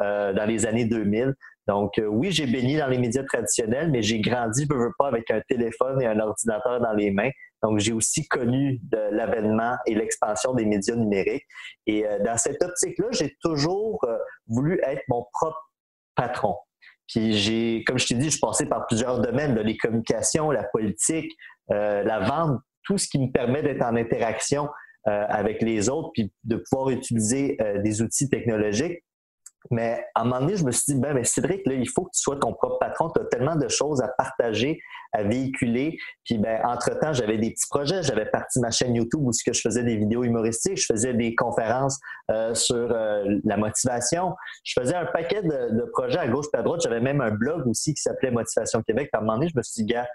Euh, 0.00 0.32
dans 0.32 0.44
les 0.44 0.66
années 0.66 0.84
2000. 0.84 1.34
Donc, 1.66 1.98
euh, 1.98 2.06
oui, 2.06 2.30
j'ai 2.30 2.46
baigné 2.46 2.78
dans 2.78 2.86
les 2.86 2.98
médias 2.98 3.24
traditionnels, 3.24 3.90
mais 3.90 4.02
j'ai 4.02 4.20
grandi, 4.20 4.66
veux, 4.70 4.76
veux 4.76 4.92
pas, 4.98 5.08
avec 5.08 5.30
un 5.30 5.40
téléphone 5.48 6.00
et 6.02 6.06
un 6.06 6.20
ordinateur 6.20 6.80
dans 6.80 6.92
les 6.92 7.10
mains. 7.10 7.30
Donc, 7.62 7.78
j'ai 7.78 7.92
aussi 7.92 8.28
connu 8.28 8.78
l'avènement 9.10 9.74
et 9.86 9.94
l'expansion 9.94 10.52
des 10.52 10.66
médias 10.66 10.96
numériques. 10.96 11.46
Et 11.86 12.04
dans 12.22 12.36
cette 12.36 12.62
optique-là, 12.62 13.06
j'ai 13.12 13.34
toujours 13.40 14.06
voulu 14.46 14.78
être 14.84 15.00
mon 15.08 15.24
propre 15.32 15.70
patron. 16.14 16.56
Puis 17.08 17.34
j'ai, 17.34 17.84
comme 17.86 17.98
je 17.98 18.06
t'ai 18.06 18.14
dit, 18.14 18.26
je 18.26 18.30
suis 18.30 18.40
passé 18.40 18.66
par 18.66 18.86
plusieurs 18.86 19.20
domaines, 19.20 19.58
les 19.58 19.76
communications, 19.76 20.50
la 20.50 20.64
politique, 20.64 21.30
la 21.68 22.20
vente, 22.20 22.60
tout 22.84 22.98
ce 22.98 23.08
qui 23.08 23.18
me 23.18 23.32
permet 23.32 23.62
d'être 23.62 23.82
en 23.82 23.96
interaction 23.96 24.68
euh, 25.06 25.26
avec 25.28 25.60
les 25.60 25.90
autres, 25.90 26.12
puis 26.14 26.32
de 26.44 26.56
pouvoir 26.56 26.88
utiliser 26.88 27.58
euh, 27.60 27.82
des 27.82 28.00
outils 28.00 28.30
technologiques. 28.30 29.04
Mais 29.70 30.02
à 30.14 30.22
un 30.22 30.24
moment 30.24 30.40
donné, 30.40 30.56
je 30.56 30.64
me 30.64 30.70
suis 30.70 30.94
dit, 30.94 30.98
ben, 30.98 31.12
mais 31.12 31.24
Cédric, 31.24 31.66
là, 31.66 31.74
il 31.74 31.86
faut 31.88 32.04
que 32.04 32.10
tu 32.14 32.22
sois 32.22 32.36
ton 32.36 32.54
propre 32.54 32.78
patron. 32.78 33.10
Tu 33.10 33.20
as 33.20 33.26
tellement 33.26 33.56
de 33.56 33.68
choses 33.68 34.00
à 34.00 34.08
partager, 34.16 34.80
à 35.12 35.22
véhiculer. 35.22 35.98
Puis, 36.24 36.38
ben, 36.38 36.58
entre-temps, 36.64 37.12
j'avais 37.12 37.36
des 37.36 37.50
petits 37.50 37.66
projets. 37.68 38.02
J'avais 38.02 38.24
parti 38.24 38.60
ma 38.60 38.70
chaîne 38.70 38.94
YouTube 38.94 39.20
où 39.22 39.30
je 39.32 39.60
faisais 39.60 39.82
des 39.82 39.96
vidéos 39.96 40.24
humoristiques. 40.24 40.78
Je 40.78 40.86
faisais 40.86 41.12
des 41.12 41.34
conférences 41.34 41.98
sur 42.54 42.88
la 42.88 43.56
motivation. 43.58 44.34
Je 44.64 44.74
faisais 44.78 44.94
un 44.94 45.06
paquet 45.06 45.42
de, 45.42 45.78
de 45.78 45.84
projets 45.92 46.18
à 46.18 46.28
gauche 46.28 46.46
et 46.54 46.58
à 46.58 46.62
droite. 46.62 46.80
J'avais 46.82 47.00
même 47.00 47.22
un 47.22 47.30
blog 47.30 47.66
aussi 47.66 47.94
qui 47.94 48.02
s'appelait 48.02 48.30
Motivation 48.30 48.82
Québec. 48.82 49.08
à 49.12 49.18
un 49.18 49.20
moment 49.20 49.34
donné, 49.34 49.48
je 49.48 49.56
me 49.56 49.62
suis 49.62 49.84
dit, 49.84 49.92
gars, 49.92 50.06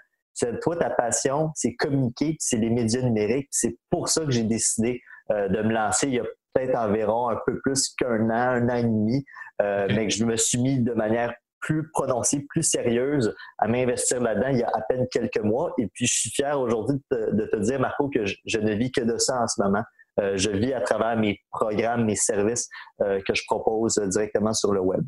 toi, 0.60 0.76
ta 0.76 0.90
passion, 0.90 1.50
c'est 1.54 1.74
communiquer, 1.74 2.36
c'est 2.38 2.56
les 2.56 2.70
médias 2.70 3.02
numériques. 3.02 3.48
C'est 3.50 3.76
pour 3.90 4.08
ça 4.08 4.24
que 4.24 4.30
j'ai 4.30 4.44
décidé 4.44 5.00
euh, 5.30 5.48
de 5.48 5.62
me 5.62 5.72
lancer 5.72 6.08
il 6.08 6.14
y 6.14 6.20
a 6.20 6.24
peut-être 6.54 6.76
environ 6.76 7.28
un 7.28 7.38
peu 7.46 7.60
plus 7.60 7.94
qu'un 7.96 8.30
an, 8.30 8.32
un 8.32 8.68
an 8.68 8.74
et 8.76 8.82
demi, 8.82 9.24
euh, 9.62 9.86
mais 9.90 10.08
que 10.08 10.14
je 10.14 10.24
me 10.24 10.36
suis 10.36 10.58
mis 10.58 10.80
de 10.80 10.92
manière 10.92 11.32
plus 11.60 11.90
prononcée, 11.90 12.46
plus 12.48 12.62
sérieuse 12.62 13.34
à 13.58 13.68
m'investir 13.68 14.20
là-dedans 14.20 14.48
il 14.48 14.58
y 14.58 14.62
a 14.62 14.68
à 14.68 14.80
peine 14.88 15.06
quelques 15.10 15.40
mois. 15.40 15.74
Et 15.78 15.86
puis, 15.88 16.06
je 16.06 16.20
suis 16.20 16.30
fier 16.30 16.58
aujourd'hui 16.58 16.98
de, 17.10 17.46
te 17.46 17.56
dire, 17.58 17.78
Marco, 17.78 18.08
que 18.08 18.24
je, 18.24 18.58
ne 18.58 18.72
vis 18.72 18.90
que 18.90 19.02
de 19.02 19.18
ça 19.18 19.42
en 19.42 19.46
ce 19.46 19.62
moment. 19.62 19.82
Euh, 20.18 20.36
je 20.36 20.50
vis 20.50 20.72
à 20.72 20.80
travers 20.80 21.16
mes 21.16 21.38
programmes, 21.50 22.06
mes 22.06 22.16
services 22.16 22.68
que 22.98 23.34
je 23.34 23.42
propose 23.46 23.98
directement 24.08 24.54
sur 24.54 24.72
le 24.72 24.80
web. 24.80 25.02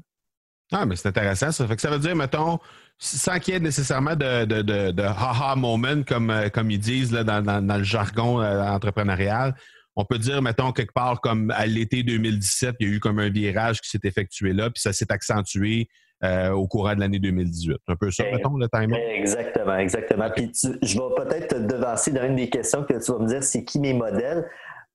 Ah, 0.73 0.87
mais 0.87 0.97
c'est 0.97 1.09
intéressant. 1.09 1.53
Ça 1.53 1.67
fait 1.67 1.77
que 1.77 1.83
ça 1.83 1.91
veut 1.91 1.99
dire, 1.99 2.17
mettons, 2.17 2.59
sans 3.03 3.39
qu'il 3.41 3.55
y 3.55 3.57
ait 3.57 3.61
nécessairement 3.61 4.15
de, 4.15 4.45
de, 4.45 4.63
de, 4.63 4.91
de 4.93 5.03
ha-ha 5.03 5.57
moment, 5.57 6.03
comme, 6.07 6.31
euh, 6.31 6.49
comme 6.49 6.71
ils 6.71 6.79
disent 6.79 7.13
là, 7.13 7.25
dans, 7.25 7.43
dans, 7.43 7.77
le 7.77 7.83
jargon 7.83 8.41
euh, 8.41 8.63
entrepreneurial, 8.63 9.55
on 9.97 10.05
peut 10.05 10.19
dire, 10.19 10.41
mettons, 10.41 10.73
quelque 10.73 10.93
part 10.93 11.21
comme 11.21 11.51
à 11.51 11.67
l'été 11.67 12.03
2017, 12.05 12.77
il 12.79 12.89
y 12.89 12.91
a 12.91 12.95
eu 12.95 13.01
comme 13.01 13.19
un 13.19 13.29
virage 13.29 13.81
qui 13.81 13.91
s'est 13.91 14.01
effectué 14.05 14.53
là, 14.53 14.71
puis 14.71 14.81
ça 14.81 14.93
s'est 14.93 15.11
accentué 15.13 15.89
euh, 16.23 16.51
au 16.51 16.69
courant 16.69 16.95
de 16.95 17.01
l'année 17.01 17.19
2018. 17.19 17.77
Un 17.89 17.97
peu 17.97 18.11
ça, 18.13 18.23
mettons, 18.31 18.57
le 18.57 18.69
timing. 18.69 18.97
Exactement, 18.97 19.77
exactement. 19.77 20.31
Puis 20.31 20.53
je 20.55 20.95
vais 20.95 21.15
peut-être 21.17 21.57
te 21.57 21.61
devancer 21.61 22.13
dans 22.13 22.25
une 22.25 22.37
des 22.37 22.49
questions 22.49 22.85
que 22.85 23.05
tu 23.05 23.13
vas 23.13 23.19
me 23.19 23.27
dire, 23.27 23.43
c'est 23.43 23.65
qui 23.65 23.81
mes 23.81 23.95
modèles? 23.95 24.47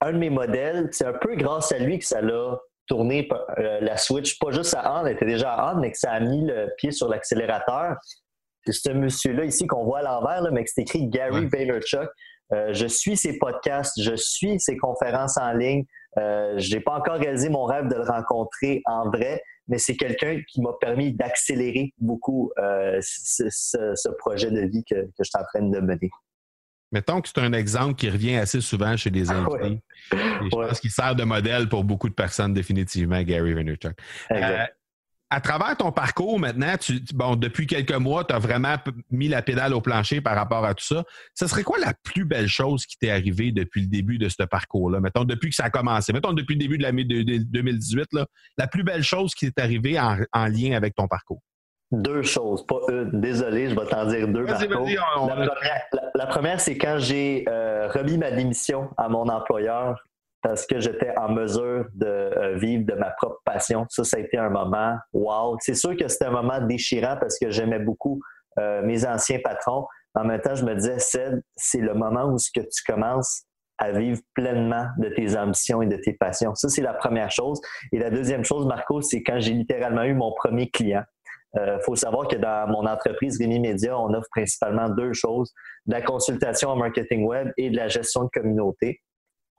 un 0.02 0.14
de 0.14 0.18
mes 0.18 0.30
modèles, 0.30 0.90
c'est 0.92 1.06
un 1.06 1.14
peu 1.14 1.36
grâce 1.36 1.72
à 1.72 1.80
lui 1.80 2.00
que 2.00 2.06
ça 2.06 2.22
l'a 2.22 2.60
tourné 2.88 3.28
euh, 3.60 3.80
la 3.82 3.98
Switch, 3.98 4.40
pas 4.40 4.52
juste 4.52 4.74
à 4.76 5.00
on, 5.02 5.06
elle 5.06 5.14
était 5.14 5.26
déjà 5.26 5.54
à 5.54 5.74
on, 5.74 5.80
mais 5.80 5.92
que 5.92 5.98
ça 5.98 6.12
a 6.12 6.20
mis 6.20 6.46
le 6.46 6.70
pied 6.78 6.92
sur 6.92 7.10
l'accélérateur. 7.10 7.96
C'est 8.66 8.74
ce 8.74 8.90
monsieur-là 8.90 9.46
ici 9.46 9.68
qu'on 9.68 9.86
voit 9.86 10.00
à 10.00 10.04
l'envers, 10.04 10.52
mais 10.52 10.64
que 10.64 10.70
c'est 10.74 10.82
écrit 10.82 11.08
Gary 11.08 11.46
Vaynerchuk. 11.46 12.10
Euh, 12.54 12.74
je 12.74 12.88
suis 12.88 13.18
ses 13.18 13.38
podcasts, 13.38 14.02
je 14.02 14.16
suis 14.16 14.60
ses 14.60 14.78
conférences 14.78 15.38
en 15.38 15.54
ligne. 15.54 15.84
Euh, 16.18 16.58
je 16.58 16.76
n'ai 16.76 16.82
pas 16.82 16.98
encore 16.98 17.16
réalisé 17.16 17.50
mon 17.50 17.66
rêve 17.66 17.88
de 17.88 17.96
le 17.96 18.04
rencontrer 18.04 18.82
en 18.86 19.10
vrai, 19.10 19.42
mais 19.68 19.78
c'est 19.78 19.96
quelqu'un 19.96 20.42
qui 20.50 20.62
m'a 20.62 20.72
permis 20.80 21.14
d'accélérer 21.14 21.94
beaucoup 22.00 22.52
euh, 22.58 23.00
ce, 23.02 24.10
projet 24.18 24.50
de 24.50 24.62
vie 24.62 24.84
que, 24.84 24.96
que 24.96 25.12
je 25.20 25.30
suis 25.30 25.40
en 25.40 25.44
train 25.44 25.68
de 25.68 25.80
mener. 25.80 26.10
Mettons 26.92 27.22
que 27.22 27.28
c'est 27.28 27.40
un 27.40 27.54
exemple 27.54 27.96
qui 27.96 28.10
revient 28.10 28.36
assez 28.36 28.62
souvent 28.62 28.96
chez 28.96 29.10
des 29.10 29.30
ah 29.30 29.36
invités. 29.36 29.82
je 30.12 30.50
pense 30.50 30.80
qu'il 30.80 30.92
sert 30.92 31.16
de 31.16 31.24
modèle 31.24 31.68
pour 31.68 31.84
beaucoup 31.84 32.08
de 32.08 32.14
personnes, 32.14 32.54
définitivement, 32.54 33.22
Gary 33.24 33.54
Vaynerchuk 33.54 33.96
à 35.30 35.42
travers 35.42 35.76
ton 35.76 35.92
parcours 35.92 36.40
maintenant, 36.40 36.78
tu, 36.78 37.02
bon, 37.14 37.36
depuis 37.36 37.68
quelques 37.68 37.94
mois, 37.94 38.24
tu 38.24 38.34
as 38.34 38.40
vraiment 38.40 38.76
mis 39.12 39.28
la 39.28 39.42
pédale 39.42 39.74
au 39.74 39.82
plancher 39.82 40.22
par 40.22 40.36
rapport 40.36 40.64
à 40.64 40.74
tout 40.74 40.86
ça. 40.86 41.04
Ce 41.34 41.48
serait 41.48 41.64
quoi 41.64 41.78
la 41.80 41.94
plus 41.94 42.24
belle 42.24 42.48
chose 42.48 42.86
qui 42.86 42.98
t'est 42.98 43.10
arrivée 43.10 43.52
depuis 43.52 43.82
le 43.82 43.88
début 43.88 44.18
de 44.18 44.30
ce 44.30 44.44
parcours-là? 44.44 45.02
Mettons, 45.02 45.26
depuis 45.26 45.50
que 45.50 45.56
ça 45.56 45.66
a 45.66 45.70
commencé. 45.70 46.14
Mettons, 46.14 46.32
depuis 46.32 46.54
le 46.54 46.60
début 46.60 46.78
de 46.78 46.84
l'année 46.84 47.04
2018, 47.04 48.08
là, 48.14 48.26
la 48.58 48.68
plus 48.68 48.84
belle 48.84 49.04
chose 49.04 49.36
qui 49.36 49.52
t'est 49.52 49.62
arrivée 49.62 50.00
en, 50.00 50.48
lien 50.48 50.74
avec 50.74 50.96
ton 50.96 51.08
parcours. 51.08 51.42
Deux 51.92 52.22
choses, 52.22 52.66
pas 52.66 52.80
une. 52.90 53.22
Désolé, 53.22 53.70
je 53.70 53.80
vais 53.80 53.86
t'en 53.86 54.06
dire 54.06 54.28
deux. 54.28 54.44
la, 54.44 54.56
première, 54.56 55.06
la, 56.16 56.28
première, 56.28 56.60
c'est 56.60 56.78
quand 56.78 56.98
j'ai 56.98 57.46
euh, 57.48 57.88
remis 57.88 58.18
ma 58.18 58.32
démission 58.32 58.90
à 58.98 59.08
mon 59.08 59.30
employeur 59.30 59.96
parce 60.42 60.66
que 60.66 60.80
j'étais 60.80 61.14
en 61.18 61.30
mesure 61.30 61.86
de 61.94 62.06
euh, 62.06 62.56
vivre 62.58 62.86
de 62.86 62.94
ma 62.94 63.12
propre 63.12 63.42
passion. 63.46 63.86
Ça, 63.90 64.04
ça 64.04 64.18
a 64.18 64.20
été 64.20 64.38
un 64.38 64.50
moment 64.50 64.98
wow. 65.14 65.58
C'est 65.62 65.76
sûr 65.76 65.96
que 65.96 66.08
c'était 66.08 66.26
un 66.26 66.32
moment 66.32 66.60
déchirant 66.62 67.16
parce 67.20 67.40
que 67.40 67.50
j'aimais 67.50 67.80
beaucoup 67.80 68.22
euh, 68.60 68.82
mes 68.84 69.06
anciens 69.06 69.40
patrons. 69.44 69.86
En 70.14 70.26
même 70.26 70.42
temps, 70.42 70.56
je 70.56 70.66
me 70.66 70.76
disais, 70.76 70.98
c'est 71.56 71.82
le 71.82 71.94
moment 71.94 72.26
où 72.26 72.38
ce 72.38 72.50
que 72.54 72.62
tu 72.62 72.84
commences 72.86 73.44
à 73.78 73.92
vivre 73.92 74.20
pleinement 74.34 74.88
de 74.98 75.10
tes 75.10 75.38
ambitions 75.38 75.82
et 75.82 75.86
de 75.86 75.98
tes 75.98 76.14
passions. 76.14 76.56
Ça, 76.56 76.68
c'est 76.68 76.82
la 76.82 76.94
première 76.94 77.30
chose. 77.30 77.62
Et 77.92 78.00
la 78.00 78.10
deuxième 78.10 78.44
chose, 78.44 78.66
Marco, 78.66 79.02
c'est 79.02 79.22
quand 79.22 79.40
j'ai 79.40 79.54
littéralement 79.54 80.04
eu 80.04 80.16
mon 80.16 80.34
premier 80.34 80.70
client. 80.70 81.04
Il 81.58 81.70
euh, 81.70 81.80
faut 81.80 81.96
savoir 81.96 82.28
que 82.28 82.36
dans 82.36 82.68
mon 82.68 82.86
entreprise 82.86 83.40
Rémi 83.40 83.60
Média, 83.60 83.98
on 84.00 84.14
offre 84.14 84.28
principalement 84.32 84.90
deux 84.90 85.14
choses, 85.14 85.52
de 85.88 85.94
la 85.94 86.02
consultation 86.02 86.70
en 86.70 86.76
marketing 86.76 87.26
web 87.26 87.52
et 87.58 87.70
de 87.70 87.76
la 87.76 87.88
gestion 87.88 88.26
de 88.26 88.30
communauté 88.30 89.02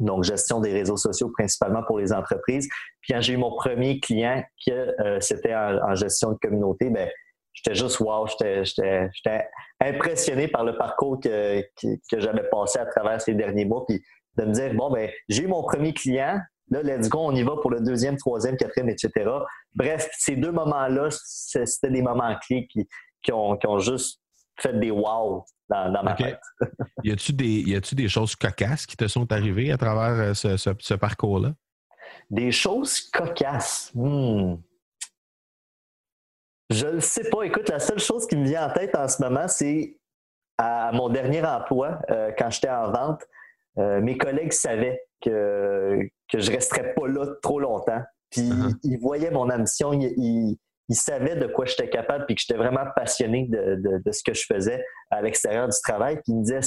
donc 0.01 0.25
gestion 0.25 0.61
des 0.61 0.73
réseaux 0.73 0.97
sociaux 0.97 1.31
principalement 1.37 1.83
pour 1.83 1.99
les 1.99 2.13
entreprises. 2.13 2.69
Puis 3.01 3.13
quand 3.13 3.21
j'ai 3.21 3.35
eu 3.35 3.37
mon 3.37 3.55
premier 3.55 4.01
client 4.01 4.45
que 4.67 4.73
euh, 5.03 5.21
c'était 5.21 5.55
en, 5.55 5.95
gestion 5.95 6.33
de 6.33 6.39
communauté, 6.39 6.91
ben 6.91 7.09
j'étais 7.53 7.75
juste 7.75 7.99
wow, 8.01 8.27
j'étais 8.27 9.49
impressionné 9.81 10.49
par 10.49 10.65
le 10.65 10.77
parcours 10.77 11.19
que, 11.21 11.63
que, 11.81 12.21
j'avais 12.21 12.49
passé 12.49 12.79
à 12.79 12.87
travers 12.87 13.21
ces 13.21 13.35
derniers 13.35 13.65
mois. 13.65 13.85
Puis 13.87 14.01
de 14.37 14.45
me 14.45 14.53
dire, 14.53 14.73
bon, 14.75 14.91
ben 14.91 15.11
j'ai 15.29 15.43
eu 15.43 15.49
mon 15.49 15.63
premier 15.63 15.93
client, 15.93 16.39
là, 16.71 16.83
let's 16.83 17.09
go, 17.09 17.21
on 17.21 17.35
y 17.35 17.43
va 17.43 17.57
pour 17.57 17.71
le 17.71 17.81
deuxième, 17.81 18.17
troisième, 18.17 18.57
quatrième, 18.57 18.89
etc. 18.89 19.31
Bref, 19.75 20.09
ces 20.19 20.37
deux 20.37 20.53
moments-là, 20.53 21.09
c'était 21.11 21.91
des 21.91 22.03
moments 22.03 22.35
clés 22.47 22.67
qui, 22.69 22.89
qui, 23.23 23.33
ont, 23.33 23.57
qui 23.57 23.67
ont 23.67 23.79
juste 23.79 24.21
fait 24.61 24.79
des 24.79 24.91
wow 24.91 25.45
dans, 25.69 26.03
ma 26.03 26.15
tête. 26.15 26.41
y 27.05 27.13
a-tu 27.13 27.33
des, 27.33 27.81
des 27.93 28.09
choses 28.09 28.35
cocasses 28.35 28.87
qui 28.87 28.97
te 28.97 29.07
sont 29.07 29.31
arrivées 29.33 29.71
à 29.71 29.77
travers 29.77 30.35
euh, 30.45 30.57
ce, 30.57 30.95
parcours-là? 30.95 31.55
Des 32.31 32.53
choses 32.53 33.01
cocasses. 33.01 33.91
Hmm. 33.95 34.57
Je 36.71 36.87
ne 36.87 37.01
sais 37.01 37.29
pas. 37.31 37.43
Écoute, 37.43 37.69
la 37.69 37.81
seule 37.81 37.99
chose 37.99 38.27
qui 38.27 38.37
me 38.37 38.45
vient 38.45 38.69
en 38.69 38.73
tête 38.73 38.95
en 38.95 39.09
ce 39.09 39.23
moment, 39.23 39.49
c'est 39.49 39.99
à 40.59 40.91
mon 40.93 41.09
dernier 41.09 41.45
emploi, 41.45 42.01
euh, 42.11 42.33
quand 42.37 42.51
j'étais 42.51 42.69
en 42.69 42.91
vente, 42.91 43.23
euh, 43.79 44.01
mes 44.01 44.19
collègues 44.19 44.53
savaient 44.53 45.08
que, 45.21 45.99
que 46.31 46.39
je 46.39 46.51
ne 46.51 46.57
resterais 46.57 46.95
pas 46.95 47.07
là 47.09 47.27
trop 47.43 47.61
longtemps. 47.61 48.03
Puis 48.31 48.43
uh-huh. 48.43 48.75
ils 48.85 48.99
voyaient 48.99 49.31
mon 49.31 49.49
ambition, 49.51 49.93
ils, 49.93 50.59
il 50.89 50.97
savait 50.97 51.37
de 51.37 51.47
quoi 51.47 51.67
j'étais 51.67 51.89
capable 51.89 52.25
puis 52.27 52.35
que 52.35 52.41
j'étais 52.41 52.59
vraiment 52.59 52.85
passionné 52.97 53.47
de, 53.49 54.11
ce 54.11 54.23
que 54.23 54.35
je 54.35 54.45
faisais 54.47 54.85
à 55.11 55.21
l'extérieur 55.21 55.69
du 55.69 55.77
travail. 55.83 56.17
Puis 56.17 56.33
il 56.33 56.37
me 56.37 56.43
disait, 56.43 56.63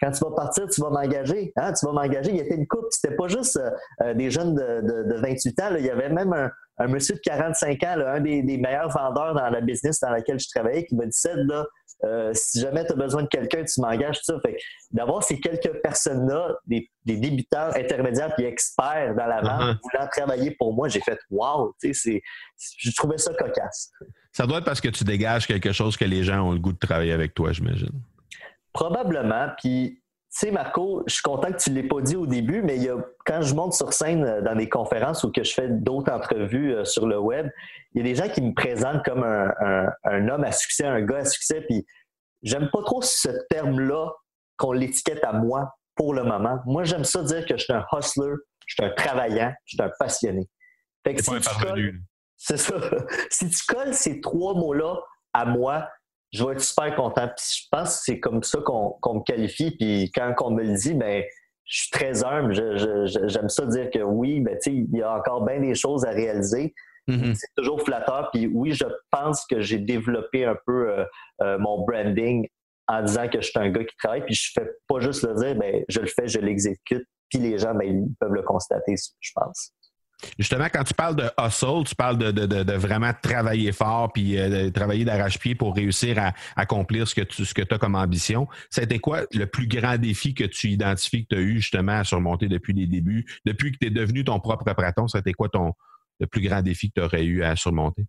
quand 0.00 0.10
tu 0.10 0.24
vas 0.24 0.30
partir, 0.32 0.66
tu 0.68 0.80
vas 0.80 0.90
m'engager. 0.90 1.52
Hein? 1.56 1.72
Tu 1.72 1.86
vas 1.86 1.92
m'engager. 1.92 2.30
Il 2.30 2.36
y 2.36 2.40
avait 2.40 2.54
une 2.54 2.66
coupe. 2.66 2.86
C'était 2.90 3.14
pas 3.14 3.28
juste 3.28 3.56
euh, 3.56 3.70
euh, 4.02 4.14
des 4.14 4.30
jeunes 4.30 4.54
de, 4.54 5.20
28 5.20 5.60
ans. 5.60 5.68
Il 5.78 5.86
y 5.86 5.90
avait 5.90 6.10
même 6.10 6.32
un, 6.78 6.86
monsieur 6.86 7.14
de 7.14 7.20
45 7.20 7.82
ans, 7.84 7.96
un 8.06 8.20
des, 8.20 8.42
meilleurs 8.58 8.90
vendeurs 8.90 9.34
dans 9.34 9.48
la 9.48 9.60
business 9.60 10.00
dans 10.00 10.10
laquelle 10.10 10.38
je 10.38 10.48
travaillais, 10.48 10.84
qui 10.84 10.94
m'a 10.94 11.06
dit 11.06 11.12
Seb, 11.12 11.48
là, 11.48 11.64
euh, 12.04 12.30
si 12.34 12.60
jamais 12.60 12.84
tu 12.84 12.92
as 12.92 12.96
besoin 12.96 13.22
de 13.22 13.28
quelqu'un, 13.28 13.64
tu 13.64 13.80
m'engages, 13.80 14.20
ça. 14.22 14.38
Fait 14.40 14.58
d'avoir 14.90 15.22
ces 15.22 15.40
quelques 15.40 15.80
personnes-là, 15.80 16.54
des, 16.66 16.90
débutants 17.06 17.70
intermédiaires 17.74 18.34
puis 18.36 18.44
experts 18.44 19.14
dans 19.16 19.26
la 19.26 19.40
vente, 19.40 19.62
uh-huh. 19.62 19.78
voulant 19.82 20.08
travailler 20.12 20.50
pour 20.50 20.74
moi, 20.74 20.88
j'ai 20.88 21.00
fait 21.00 21.18
wow, 21.30 21.74
tu 21.80 21.94
sais, 21.94 22.20
je 22.58 22.90
trouvais 22.94 23.16
ça 23.16 23.32
cocasse. 23.32 23.90
Ça 24.32 24.46
doit 24.46 24.58
être 24.58 24.64
parce 24.64 24.82
que 24.82 24.88
tu 24.88 25.04
dégages 25.04 25.46
quelque 25.46 25.72
chose 25.72 25.96
que 25.96 26.04
les 26.04 26.22
gens 26.22 26.46
ont 26.46 26.52
le 26.52 26.58
goût 26.58 26.72
de 26.72 26.78
travailler 26.78 27.12
avec 27.12 27.32
toi, 27.32 27.52
j'imagine. 27.52 28.02
Probablement. 28.76 29.48
Puis, 29.56 30.02
tu 30.02 30.38
sais, 30.38 30.50
Marco, 30.50 31.02
je 31.06 31.14
suis 31.14 31.22
content 31.22 31.50
que 31.50 31.56
tu 31.56 31.70
ne 31.70 31.76
l'aies 31.76 31.88
pas 31.88 32.02
dit 32.02 32.14
au 32.14 32.26
début, 32.26 32.60
mais 32.60 32.76
il 32.76 32.82
y 32.82 32.90
a, 32.90 32.96
quand 33.24 33.40
je 33.40 33.54
monte 33.54 33.72
sur 33.72 33.94
scène 33.94 34.22
euh, 34.22 34.42
dans 34.42 34.54
des 34.54 34.68
conférences 34.68 35.24
ou 35.24 35.32
que 35.32 35.42
je 35.42 35.54
fais 35.54 35.68
d'autres 35.68 36.12
entrevues 36.12 36.74
euh, 36.74 36.84
sur 36.84 37.06
le 37.06 37.18
web, 37.18 37.48
il 37.94 37.98
y 37.98 38.00
a 38.02 38.04
des 38.04 38.14
gens 38.14 38.28
qui 38.28 38.42
me 38.42 38.52
présentent 38.52 39.02
comme 39.02 39.24
un, 39.24 40.28
homme 40.28 40.44
à 40.44 40.52
succès, 40.52 40.84
un 40.84 41.00
gars 41.00 41.18
à 41.18 41.24
succès. 41.24 41.62
Puis, 41.62 41.86
j'aime 42.42 42.68
pas 42.70 42.82
trop 42.82 43.00
ce 43.00 43.30
terme-là 43.48 44.10
qu'on 44.58 44.72
l'étiquette 44.72 45.24
à 45.24 45.32
moi 45.32 45.74
pour 45.94 46.12
le 46.12 46.22
moment. 46.22 46.58
Moi, 46.66 46.84
j'aime 46.84 47.04
ça 47.04 47.22
dire 47.22 47.46
que 47.46 47.56
je 47.56 47.64
suis 47.64 47.72
un 47.72 47.86
hustler, 47.92 48.34
je 48.66 48.74
suis 48.74 48.84
un 48.84 48.94
travaillant, 48.94 49.54
je 49.64 49.76
suis 49.76 49.82
un 49.82 49.90
passionné. 49.98 50.46
Fait 51.02 51.14
que 51.14 51.22
si 51.22 51.30
c'est 52.36 52.58
ça. 52.58 52.74
si 53.30 53.48
tu 53.48 53.64
colles 53.66 53.94
ces 53.94 54.20
trois 54.20 54.52
mots-là 54.52 54.96
à 55.32 55.46
moi, 55.46 55.88
je 56.32 56.44
vais 56.44 56.52
être 56.52 56.60
super 56.60 56.94
content. 56.94 57.28
Puis 57.28 57.62
je 57.62 57.68
pense 57.70 57.96
que 57.96 58.02
c'est 58.04 58.20
comme 58.20 58.42
ça 58.42 58.58
qu'on 58.60 59.14
me 59.14 59.22
qualifie. 59.24 59.70
Puis 59.76 60.10
quand 60.14 60.34
on 60.40 60.50
me 60.50 60.62
le 60.62 60.74
dit, 60.74 60.94
ben 60.94 61.22
je 61.64 61.80
suis 61.80 61.90
très 61.90 62.24
humble. 62.24 62.54
J'aime 62.54 63.48
ça 63.48 63.66
dire 63.66 63.90
que 63.90 64.00
oui, 64.00 64.40
ben, 64.40 64.56
il 64.66 64.96
y 64.96 65.02
a 65.02 65.16
encore 65.16 65.44
bien 65.44 65.60
des 65.60 65.74
choses 65.74 66.04
à 66.04 66.10
réaliser. 66.10 66.74
Mm-hmm. 67.08 67.34
C'est 67.34 67.54
toujours 67.56 67.82
flatteur. 67.82 68.30
Puis 68.32 68.46
oui, 68.46 68.72
je 68.72 68.86
pense 69.10 69.44
que 69.46 69.60
j'ai 69.60 69.78
développé 69.78 70.44
un 70.44 70.56
peu 70.66 70.90
euh, 70.90 71.04
euh, 71.42 71.58
mon 71.58 71.84
branding 71.84 72.46
en 72.88 73.02
disant 73.02 73.28
que 73.28 73.40
je 73.40 73.48
suis 73.48 73.58
un 73.58 73.70
gars 73.70 73.84
qui 73.84 73.96
travaille. 73.96 74.24
Puis 74.24 74.34
je 74.34 74.52
fais 74.54 74.68
pas 74.86 75.00
juste 75.00 75.24
le 75.26 75.34
dire, 75.34 75.56
ben, 75.56 75.84
je 75.88 76.00
le 76.00 76.06
fais, 76.06 76.28
je 76.28 76.38
l'exécute. 76.38 77.04
Puis 77.28 77.40
les 77.40 77.58
gens, 77.58 77.74
ben, 77.74 77.84
ils 77.84 78.14
peuvent 78.20 78.32
le 78.32 78.42
constater, 78.42 78.94
je 79.20 79.30
pense. 79.34 79.72
Justement, 80.38 80.66
quand 80.72 80.84
tu 80.84 80.94
parles 80.94 81.16
de 81.16 81.24
hustle, 81.38 81.84
tu 81.86 81.94
parles 81.94 82.18
de, 82.18 82.72
vraiment 82.76 83.12
travailler 83.20 83.72
fort 83.72 84.12
puis 84.12 84.38
euh, 84.38 84.66
de 84.66 84.68
travailler 84.70 85.04
d'arrache-pied 85.04 85.54
pour 85.54 85.74
réussir 85.74 86.18
à, 86.18 86.32
accomplir 86.56 87.08
ce 87.08 87.14
que 87.14 87.22
tu 87.22 87.44
ce 87.44 87.54
que 87.54 87.62
as 87.62 87.78
comme 87.78 87.94
ambition. 87.94 88.46
C'était 88.70 88.98
quoi 88.98 89.22
le 89.32 89.46
plus 89.46 89.66
grand 89.66 89.98
défi 89.98 90.34
que 90.34 90.44
tu 90.44 90.68
identifies 90.68 91.26
que 91.26 91.34
tu 91.34 91.40
as 91.40 91.42
eu 91.42 91.56
justement 91.56 91.98
à 91.98 92.04
surmonter 92.04 92.48
depuis 92.48 92.72
les 92.72 92.86
débuts? 92.86 93.26
Depuis 93.44 93.72
que 93.72 93.78
tu 93.78 93.86
es 93.86 93.90
devenu 93.90 94.24
ton 94.24 94.40
propre 94.40 94.64
patron, 94.74 95.08
c'était 95.08 95.32
quoi 95.32 95.48
ton 95.48 95.72
le 96.20 96.26
plus 96.26 96.40
grand 96.40 96.62
défi 96.62 96.90
que 96.90 97.00
tu 97.00 97.04
aurais 97.04 97.24
eu 97.24 97.42
à 97.42 97.56
surmonter? 97.56 98.06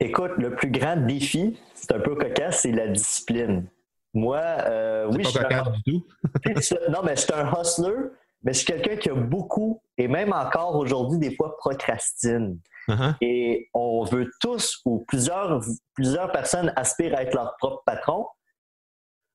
Écoute, 0.00 0.32
le 0.38 0.54
plus 0.54 0.70
grand 0.70 0.96
défi, 0.96 1.58
c'est 1.74 1.92
un 1.92 2.00
peu 2.00 2.14
cocasse, 2.14 2.60
c'est 2.62 2.72
la 2.72 2.88
discipline. 2.88 3.66
Moi, 4.14 4.38
euh, 4.40 5.06
oui, 5.10 5.22
pas 5.22 5.42
cocasse 5.42 5.68
du 5.72 5.82
tout. 5.92 6.06
non, 6.90 7.00
mais 7.04 7.16
je 7.16 7.20
suis 7.20 7.32
un 7.34 7.52
hustler, 7.52 8.08
mais 8.42 8.52
je 8.52 8.58
suis 8.58 8.66
quelqu'un 8.66 8.96
qui 8.96 9.10
a 9.10 9.14
beaucoup, 9.14 9.82
et 9.98 10.08
même 10.08 10.32
encore 10.32 10.76
aujourd'hui, 10.76 11.18
des 11.18 11.34
fois 11.34 11.56
procrastine. 11.58 12.58
Uh-huh. 12.88 13.14
Et 13.20 13.68
on 13.74 14.04
veut 14.04 14.30
tous, 14.40 14.80
ou 14.84 15.04
plusieurs, 15.06 15.60
plusieurs 15.94 16.32
personnes 16.32 16.72
aspirent 16.76 17.16
à 17.16 17.22
être 17.22 17.34
leur 17.34 17.54
propre 17.58 17.82
patron. 17.84 18.26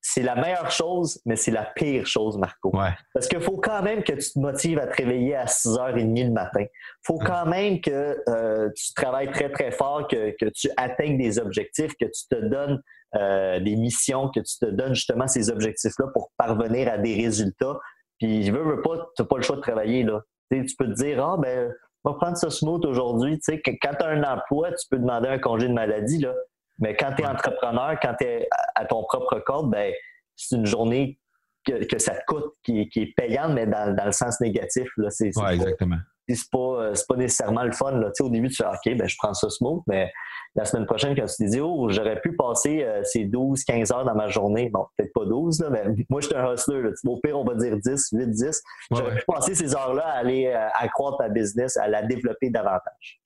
C'est 0.01 0.21
la 0.21 0.35
meilleure 0.35 0.69
chose, 0.69 1.19
mais 1.25 1.35
c'est 1.35 1.51
la 1.51 1.65
pire 1.65 2.05
chose, 2.05 2.37
Marco. 2.37 2.71
Parce 3.13 3.27
qu'il 3.27 3.41
faut 3.41 3.57
quand 3.57 3.81
même 3.81 4.03
que 4.03 4.13
tu 4.13 4.33
te 4.33 4.39
motives 4.39 4.77
à 4.77 4.85
te 4.85 4.95
réveiller 4.97 5.35
à 5.35 5.45
6h30 5.45 6.25
le 6.25 6.31
matin. 6.31 6.61
Il 6.61 6.67
faut 7.03 7.17
uh-huh. 7.17 7.25
quand 7.25 7.45
même 7.45 7.81
que 7.81 8.17
euh, 8.29 8.69
tu 8.75 8.93
travailles 8.93 9.31
très, 9.31 9.51
très 9.51 9.71
fort, 9.71 10.07
que, 10.07 10.35
que, 10.39 10.45
tu 10.53 10.69
atteignes 10.77 11.17
des 11.17 11.39
objectifs, 11.39 11.93
que 11.99 12.05
tu 12.05 12.27
te 12.29 12.35
donnes 12.35 12.81
euh, 13.15 13.59
des 13.59 13.75
missions, 13.75 14.29
que 14.29 14.41
tu 14.41 14.59
te 14.59 14.65
donnes 14.65 14.93
justement 14.93 15.27
ces 15.27 15.49
objectifs-là 15.49 16.07
pour 16.13 16.31
parvenir 16.37 16.91
à 16.91 16.97
des 16.97 17.15
résultats 17.15 17.77
puis 18.17 18.43
je 18.43 18.51
veux, 18.51 18.63
veux 18.63 18.81
pas, 18.81 18.97
tu 19.15 19.21
n'as 19.21 19.27
pas 19.27 19.37
le 19.37 19.43
choix 19.43 19.55
de 19.55 19.61
travailler. 19.61 20.03
Là. 20.03 20.21
tu 20.51 20.75
peux 20.77 20.87
te 20.87 20.93
dire, 20.93 21.23
ah 21.23 21.37
ben, 21.37 21.73
on 22.03 22.11
va 22.11 22.17
prendre 22.17 22.37
ce 22.37 22.49
smooth 22.49 22.85
aujourd'hui. 22.85 23.37
Tu 23.39 23.53
sais, 23.53 23.61
quand 23.61 23.93
tu 23.97 24.05
as 24.05 24.09
un 24.09 24.23
emploi, 24.23 24.71
tu 24.71 24.87
peux 24.89 24.99
demander 24.99 25.29
un 25.29 25.39
congé 25.39 25.67
de 25.67 25.73
maladie. 25.73 26.19
Là. 26.19 26.33
Mais 26.79 26.95
quand 26.95 27.13
tu 27.15 27.23
es 27.23 27.27
entrepreneur, 27.27 27.97
quand 28.01 28.15
tu 28.19 28.25
es 28.25 28.47
à 28.75 28.85
ton 28.85 29.03
propre 29.03 29.39
compte, 29.45 29.71
ben, 29.71 29.93
c'est 30.35 30.55
une 30.55 30.65
journée 30.65 31.19
que, 31.65 31.97
ça 31.97 32.13
te 32.13 32.23
coûte, 32.27 32.53
qui, 32.63 32.81
est 32.81 33.15
payante, 33.15 33.53
mais 33.53 33.65
dans, 33.65 34.05
le 34.05 34.11
sens 34.11 34.39
négatif. 34.39 34.87
Là, 34.97 35.09
c'est, 35.09 35.27
exactement. 35.27 35.97
C'est 36.27 36.49
pas, 36.51 36.91
pas 37.07 37.15
nécessairement 37.15 37.63
le 37.63 37.71
fun. 37.71 37.91
Là. 37.91 38.11
Au 38.19 38.29
début, 38.29 38.49
tu 38.49 38.55
fais 38.55 38.65
OK, 38.65 38.97
ben, 38.97 39.07
je 39.07 39.15
prends 39.17 39.33
ça 39.33 39.49
smooth, 39.49 39.83
mais 39.87 40.11
la 40.55 40.65
semaine 40.65 40.85
prochaine, 40.85 41.15
quand 41.15 41.25
tu 41.25 41.43
te 41.43 41.49
dis 41.49 41.59
Oh, 41.59 41.89
j'aurais 41.89 42.19
pu 42.21 42.35
passer 42.35 42.83
euh, 42.83 43.03
ces 43.03 43.25
12, 43.25 43.63
15 43.63 43.91
heures 43.91 44.05
dans 44.05 44.15
ma 44.15 44.27
journée, 44.27 44.69
bon, 44.69 44.85
peut-être 44.97 45.13
pas 45.13 45.25
12, 45.25 45.61
là, 45.61 45.69
mais 45.69 45.83
moi, 46.09 46.21
je 46.21 46.27
suis 46.27 46.35
un 46.35 46.53
hustler. 46.53 46.81
Là. 46.81 46.89
Au 47.05 47.19
pire, 47.19 47.37
on 47.37 47.43
va 47.43 47.55
dire 47.55 47.77
10, 47.77 48.09
8, 48.13 48.27
10. 48.31 48.63
J'aurais 48.91 49.15
pu 49.17 49.23
passer 49.27 49.53
ces 49.53 49.75
heures-là 49.75 50.05
à 50.07 50.17
aller 50.19 50.47
euh, 50.47 50.67
accroître 50.73 51.17
ta 51.17 51.29
business, 51.29 51.77
à 51.77 51.87
la 51.87 52.03
développer 52.03 52.49
davantage. 52.49 53.21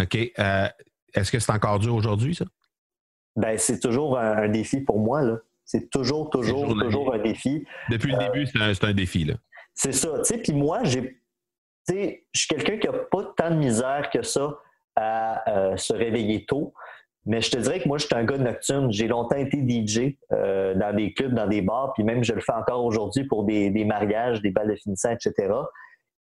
OK. 0.00 0.16
Euh, 0.38 0.68
est-ce 1.14 1.32
que 1.32 1.38
c'est 1.38 1.52
encore 1.52 1.78
dur 1.78 1.94
aujourd'hui, 1.94 2.34
ça? 2.34 2.44
Ben, 3.36 3.56
c'est 3.56 3.80
toujours 3.80 4.18
un, 4.18 4.48
défi 4.48 4.80
pour 4.80 4.98
moi. 4.98 5.22
Là. 5.22 5.38
C'est 5.64 5.90
toujours, 5.90 6.28
toujours, 6.30 6.76
toujours 6.76 7.14
un 7.14 7.18
défi. 7.18 7.64
Depuis 7.88 8.12
le 8.12 8.18
début, 8.18 8.46
c'est 8.46 8.84
un, 8.84 8.94
défi. 8.94 9.24
Là. 9.24 9.34
C'est 9.78 9.92
ça. 9.92 10.20
Puis 10.42 10.52
moi, 10.52 10.82
j'ai, 10.82 11.20
je 11.88 12.16
suis 12.34 12.48
quelqu'un 12.48 12.78
qui 12.78 12.88
n'a 12.88 12.94
pas 12.94 13.32
tant 13.36 13.50
de 13.50 13.56
misère 13.56 14.10
que 14.12 14.22
ça 14.22 14.58
à 14.96 15.48
euh, 15.50 15.76
se 15.76 15.92
réveiller 15.92 16.44
tôt. 16.44 16.74
Mais 17.26 17.40
je 17.40 17.50
te 17.50 17.58
dirais 17.58 17.78
que 17.78 17.86
moi, 17.86 17.98
je 17.98 18.06
suis 18.06 18.14
un 18.14 18.24
gars 18.24 18.38
nocturne. 18.38 18.90
J'ai 18.90 19.06
longtemps 19.06 19.36
été 19.36 19.58
DJ 19.58 20.16
euh, 20.32 20.74
dans 20.74 20.96
des 20.96 21.12
clubs, 21.12 21.32
dans 21.32 21.46
des 21.46 21.62
bars, 21.62 21.92
puis 21.94 22.02
même 22.02 22.24
je 22.24 22.32
le 22.32 22.40
fais 22.40 22.52
encore 22.52 22.84
aujourd'hui 22.84 23.24
pour 23.24 23.44
des, 23.44 23.70
mariages, 23.84 24.42
des 24.42 24.50
balles 24.50 24.68
de 24.68 24.74
finissant, 24.74 25.10
etc. 25.12 25.52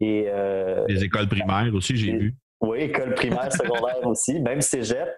Et, 0.01 0.27
euh, 0.29 0.85
les 0.89 1.05
écoles 1.05 1.29
primaires 1.29 1.73
aussi, 1.73 1.97
j'ai 1.97 2.13
vu. 2.13 2.37
Oui, 2.61 2.81
école 2.81 3.15
primaire, 3.15 3.51
secondaire 3.53 4.01
aussi, 4.07 4.39
même 4.41 4.61
cégep. 4.61 5.09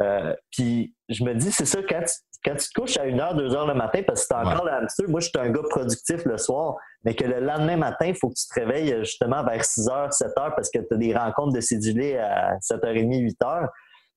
Euh, 0.00 0.34
puis 0.50 0.94
je 1.10 1.22
me 1.22 1.34
dis, 1.34 1.52
c'est 1.52 1.66
ça, 1.66 1.80
quand 1.82 2.00
tu, 2.00 2.14
quand 2.44 2.56
tu 2.56 2.68
te 2.68 2.80
couches 2.80 2.96
à 2.96 3.06
1h, 3.06 3.36
2h 3.36 3.68
le 3.68 3.74
matin, 3.74 4.02
parce 4.06 4.22
que 4.22 4.26
c'est 4.28 4.34
encore 4.34 4.64
la 4.64 4.80
moi, 5.08 5.20
je 5.20 5.28
suis 5.28 5.38
un 5.38 5.50
gars 5.50 5.62
productif 5.70 6.24
le 6.24 6.36
soir, 6.36 6.76
mais 7.04 7.14
que 7.14 7.24
le 7.24 7.40
lendemain 7.40 7.76
matin, 7.76 8.06
il 8.06 8.14
faut 8.14 8.28
que 8.28 8.34
tu 8.34 8.46
te 8.46 8.60
réveilles 8.60 8.92
euh, 8.92 9.04
justement 9.04 9.42
vers 9.44 9.62
6h, 9.62 10.10
7h 10.10 10.54
parce 10.54 10.70
que 10.70 10.78
tu 10.78 10.94
as 10.94 10.96
des 10.96 11.16
rencontres 11.16 11.54
de 11.54 11.60
cédulés 11.60 12.16
à 12.18 12.56
7h30, 12.58 13.34
8h. 13.40 13.68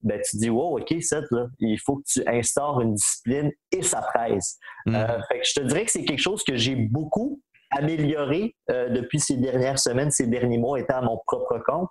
Ben, 0.04 0.22
tu 0.22 0.38
dis, 0.38 0.50
wow, 0.50 0.80
OK, 0.80 0.94
7, 1.02 1.24
là, 1.32 1.48
il 1.60 1.80
faut 1.84 1.98
que 1.98 2.04
tu 2.06 2.24
instaures 2.28 2.82
une 2.82 2.94
discipline 2.94 3.52
et 3.72 3.82
ça 3.82 4.02
presse. 4.02 4.58
Mm. 4.86 4.96
Euh, 4.96 5.22
fait 5.28 5.40
que 5.40 5.46
je 5.48 5.54
te 5.60 5.66
dirais 5.66 5.86
que 5.86 5.92
c'est 5.92 6.06
quelque 6.06 6.22
chose 6.22 6.44
que 6.44 6.56
j'ai 6.56 6.76
beaucoup 6.76 7.42
amélioré 7.72 8.56
depuis 8.70 9.20
ces 9.20 9.36
dernières 9.36 9.78
semaines, 9.78 10.10
ces 10.10 10.28
derniers 10.28 10.58
mois, 10.58 10.80
étant 10.80 10.98
à 10.98 11.02
mon 11.02 11.20
propre 11.26 11.60
compte 11.66 11.90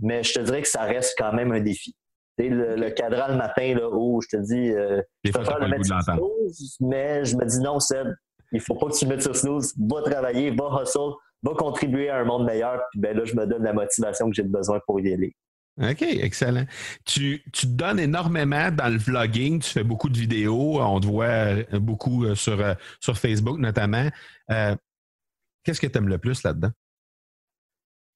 mais 0.00 0.22
je 0.22 0.34
te 0.34 0.40
dirais 0.40 0.62
que 0.62 0.68
ça 0.68 0.82
reste 0.82 1.14
quand 1.18 1.32
même 1.32 1.52
un 1.52 1.60
défi. 1.60 1.94
Le, 2.38 2.76
le, 2.76 2.90
cadran 2.90 3.28
le 3.28 3.36
matin, 3.36 3.74
là, 3.74 3.88
où 3.90 4.20
je 4.20 4.36
te 4.36 4.42
dis, 4.42 4.70
euh, 4.70 5.00
je 5.22 5.32
préfère 5.32 5.58
le 5.58 5.68
mettre 5.68 5.84
sur 5.84 6.00
snooze, 6.02 6.76
mais 6.80 7.24
je 7.24 7.36
me 7.36 7.44
dis 7.44 7.60
non, 7.60 7.78
Seb, 7.78 8.08
il 8.52 8.60
faut 8.60 8.74
pas 8.74 8.86
que 8.86 8.96
tu 8.96 9.04
le 9.04 9.10
mettes 9.10 9.22
sur 9.22 9.36
snooze, 9.36 9.74
va 9.78 10.02
travailler, 10.02 10.50
va 10.50 10.82
hustle, 10.82 11.12
va 11.42 11.52
contribuer 11.54 12.08
à 12.08 12.18
un 12.18 12.24
monde 12.24 12.44
meilleur, 12.44 12.80
puis 12.90 13.00
ben 13.00 13.16
là, 13.16 13.24
je 13.24 13.34
me 13.34 13.46
donne 13.46 13.62
la 13.62 13.72
motivation 13.72 14.28
que 14.28 14.34
j'ai 14.34 14.42
besoin 14.42 14.80
pour 14.86 14.98
y 15.00 15.12
aller. 15.12 15.36
OK, 15.80 16.02
excellent. 16.02 16.64
Tu, 17.04 17.42
tu, 17.52 17.66
te 17.66 17.72
donnes 17.72 18.00
énormément 18.00 18.70
dans 18.70 18.88
le 18.88 18.98
vlogging, 18.98 19.60
tu 19.60 19.70
fais 19.70 19.84
beaucoup 19.84 20.08
de 20.08 20.18
vidéos, 20.18 20.80
on 20.80 21.00
te 21.00 21.06
voit 21.06 21.26
euh, 21.26 21.64
beaucoup 21.74 22.24
euh, 22.24 22.34
sur, 22.34 22.58
sur 23.00 23.16
Facebook 23.16 23.58
notamment. 23.58 24.08
Qu'est-ce 24.48 25.80
que 25.80 25.86
tu 25.86 25.98
aimes 25.98 26.08
le 26.08 26.18
plus 26.18 26.42
là-dedans? 26.42 26.72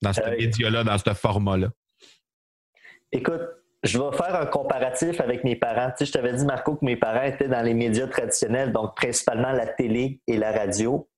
dans 0.03 0.13
ce 0.13 0.21
euh, 0.21 0.37
média-là, 0.37 0.85
dans 0.85 0.99
ce 0.99 1.15
format-là? 1.15 1.71
Écoute, 3.13 3.43
je 3.83 3.99
vais 3.99 4.17
faire 4.17 4.35
un 4.35 4.47
comparatif 4.47 5.21
avec 5.21 5.45
mes 5.45 5.57
parents. 5.57 5.91
Tu 5.91 5.99
sais, 5.99 6.07
je 6.07 6.13
t'avais 6.13 6.33
dit, 6.33 6.45
Marco, 6.45 6.77
que 6.77 6.85
mes 6.85 6.97
parents 6.97 7.23
étaient 7.23 7.49
dans 7.49 7.63
les 7.63 7.75
médias 7.75 8.07
traditionnels, 8.07 8.73
donc 8.73 8.97
principalement 8.97 9.53
la 9.53 9.67
télé 9.67 10.21
et 10.27 10.39
la 10.39 10.53
radio. 10.53 11.09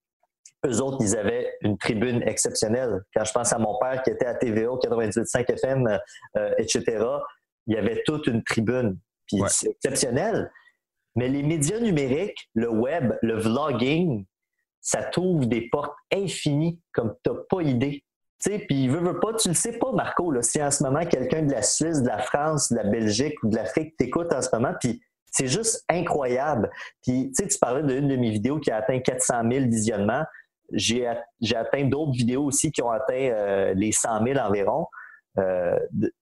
Eux 0.67 0.81
autres, 0.81 0.99
ils 1.01 1.17
avaient 1.17 1.53
une 1.61 1.79
tribune 1.79 2.23
exceptionnelle. 2.23 3.03
Quand 3.15 3.25
je 3.25 3.33
pense 3.33 3.53
à 3.53 3.59
mon 3.59 3.79
père 3.79 4.03
qui 4.03 4.11
était 4.11 4.27
à 4.27 4.35
TVA, 4.35 4.67
98.5 4.67 5.53
FM, 5.53 5.99
etc., 6.59 7.07
il 7.69 7.75
y 7.75 7.79
avait 7.79 8.03
toute 8.05 8.27
une 8.27 8.43
tribune. 8.43 8.99
Puis 9.27 9.41
c'est 9.49 9.71
exceptionnel. 9.71 10.51
Mais 11.15 11.29
les 11.29 11.43
médias 11.43 11.79
numériques, 11.79 12.49
le 12.55 12.71
web, 12.71 13.15
le 13.23 13.39
vlogging, 13.39 14.27
ça 14.81 15.03
t'ouvre 15.03 15.47
des 15.47 15.69
portes 15.69 15.95
infinies 16.13 16.81
comme 16.93 17.15
tu 17.23 17.31
n'as 17.31 17.39
pas 17.49 17.63
idée. 17.63 18.05
Tu 18.41 18.53
sais, 18.53 18.59
puis 18.61 18.87
veut, 18.89 19.01
veut 19.01 19.19
pas, 19.19 19.35
tu 19.35 19.49
le 19.49 19.55
sais 19.55 19.79
pas, 19.79 19.91
Marco, 19.93 20.31
là, 20.31 20.43
si 20.43 20.63
en 20.63 20.71
ce 20.71 20.85
moment 20.85 21.05
quelqu'un 21.05 21.43
de 21.43 21.51
la 21.51 21.63
Suisse, 21.63 22.03
de 22.03 22.09
la 22.09 22.19
France, 22.19 22.71
de 22.71 22.77
la 22.77 22.85
Belgique 22.85 23.35
ou 23.43 23.49
de 23.49 23.57
l'Afrique 23.57 23.97
t'écoute 23.97 24.33
en 24.33 24.41
ce 24.41 24.49
moment, 24.53 24.75
puis 24.81 25.03
c'est 25.31 25.49
juste 25.49 25.85
incroyable. 25.89 26.71
Puis, 27.03 27.33
tu 27.37 27.43
sais, 27.43 27.49
tu 27.49 27.59
parlais 27.59 27.83
d'une 27.83 28.09
de 28.09 28.17
mes 28.17 28.31
vidéos 28.31 28.59
qui 28.59 28.71
a 28.71 28.77
atteint 28.77 29.01
400 29.01 29.43
000 29.51 29.65
visionnements. 29.67 30.25
J'ai 30.73 31.07
atteint 31.07 31.85
d'autres 31.85 32.13
vidéos 32.13 32.45
aussi 32.45 32.73
qui 32.73 32.83
ont 32.83 32.91
atteint 32.91 33.15
euh, 33.15 33.75
les 33.75 33.93
100 33.93 34.25
000 34.25 34.39
environ. 34.39 34.87
Euh, 35.39 35.79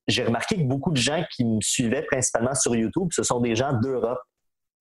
j'ai 0.07 0.25
remarqué 0.25 0.57
que 0.57 0.65
beaucoup 0.65 0.91
de 0.91 0.97
gens 0.97 1.25
qui 1.35 1.45
me 1.45 1.61
suivaient 1.61 2.03
principalement 2.03 2.55
sur 2.55 2.77
YouTube, 2.77 3.09
ce 3.11 3.23
sont 3.23 3.41
des 3.41 3.57
gens 3.57 3.73
d'Europe, 3.73 4.21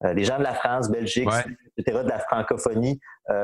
euh, 0.03 0.13
des 0.13 0.23
gens 0.23 0.37
de 0.37 0.43
la 0.43 0.53
France, 0.53 0.89
Belgique, 0.89 1.29
etc., 1.77 2.03
de 2.03 2.09
la 2.09 2.19
francophonie 2.19 2.99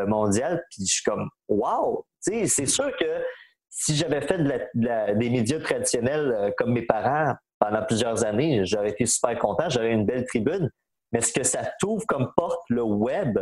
mondiale. 0.07 0.63
Puis 0.71 0.85
je 0.85 0.93
suis 0.93 1.03
comme, 1.03 1.29
wow! 1.47 2.05
Tu 2.23 2.33
sais, 2.33 2.47
c'est 2.47 2.65
sûr 2.67 2.91
que 2.97 3.23
si 3.71 3.95
j'avais 3.95 4.21
fait 4.21 4.37
des 4.43 5.29
médias 5.29 5.59
traditionnels 5.59 6.31
euh, 6.37 6.51
comme 6.57 6.73
mes 6.73 6.85
parents 6.85 7.33
pendant 7.57 7.83
plusieurs 7.83 8.23
années, 8.25 8.65
j'aurais 8.65 8.89
été 8.89 9.05
super 9.05 9.39
content, 9.39 9.69
j'aurais 9.69 9.93
une 9.93 10.05
belle 10.05 10.25
tribune. 10.25 10.69
Mais 11.11 11.21
ce 11.21 11.33
que 11.33 11.43
ça 11.43 11.63
t'ouvre 11.79 12.05
comme 12.05 12.31
porte, 12.35 12.61
le 12.69 12.83
web, 12.83 13.39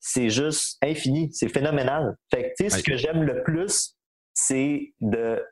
c'est 0.00 0.30
juste 0.30 0.78
infini, 0.82 1.32
c'est 1.32 1.48
phénoménal. 1.48 2.16
Fait 2.32 2.52
que, 2.58 2.68
ce 2.68 2.82
que 2.82 2.96
j'aime 2.96 3.22
le 3.22 3.42
plus, 3.44 3.96
c'est 4.34 4.92
de, 5.00 5.44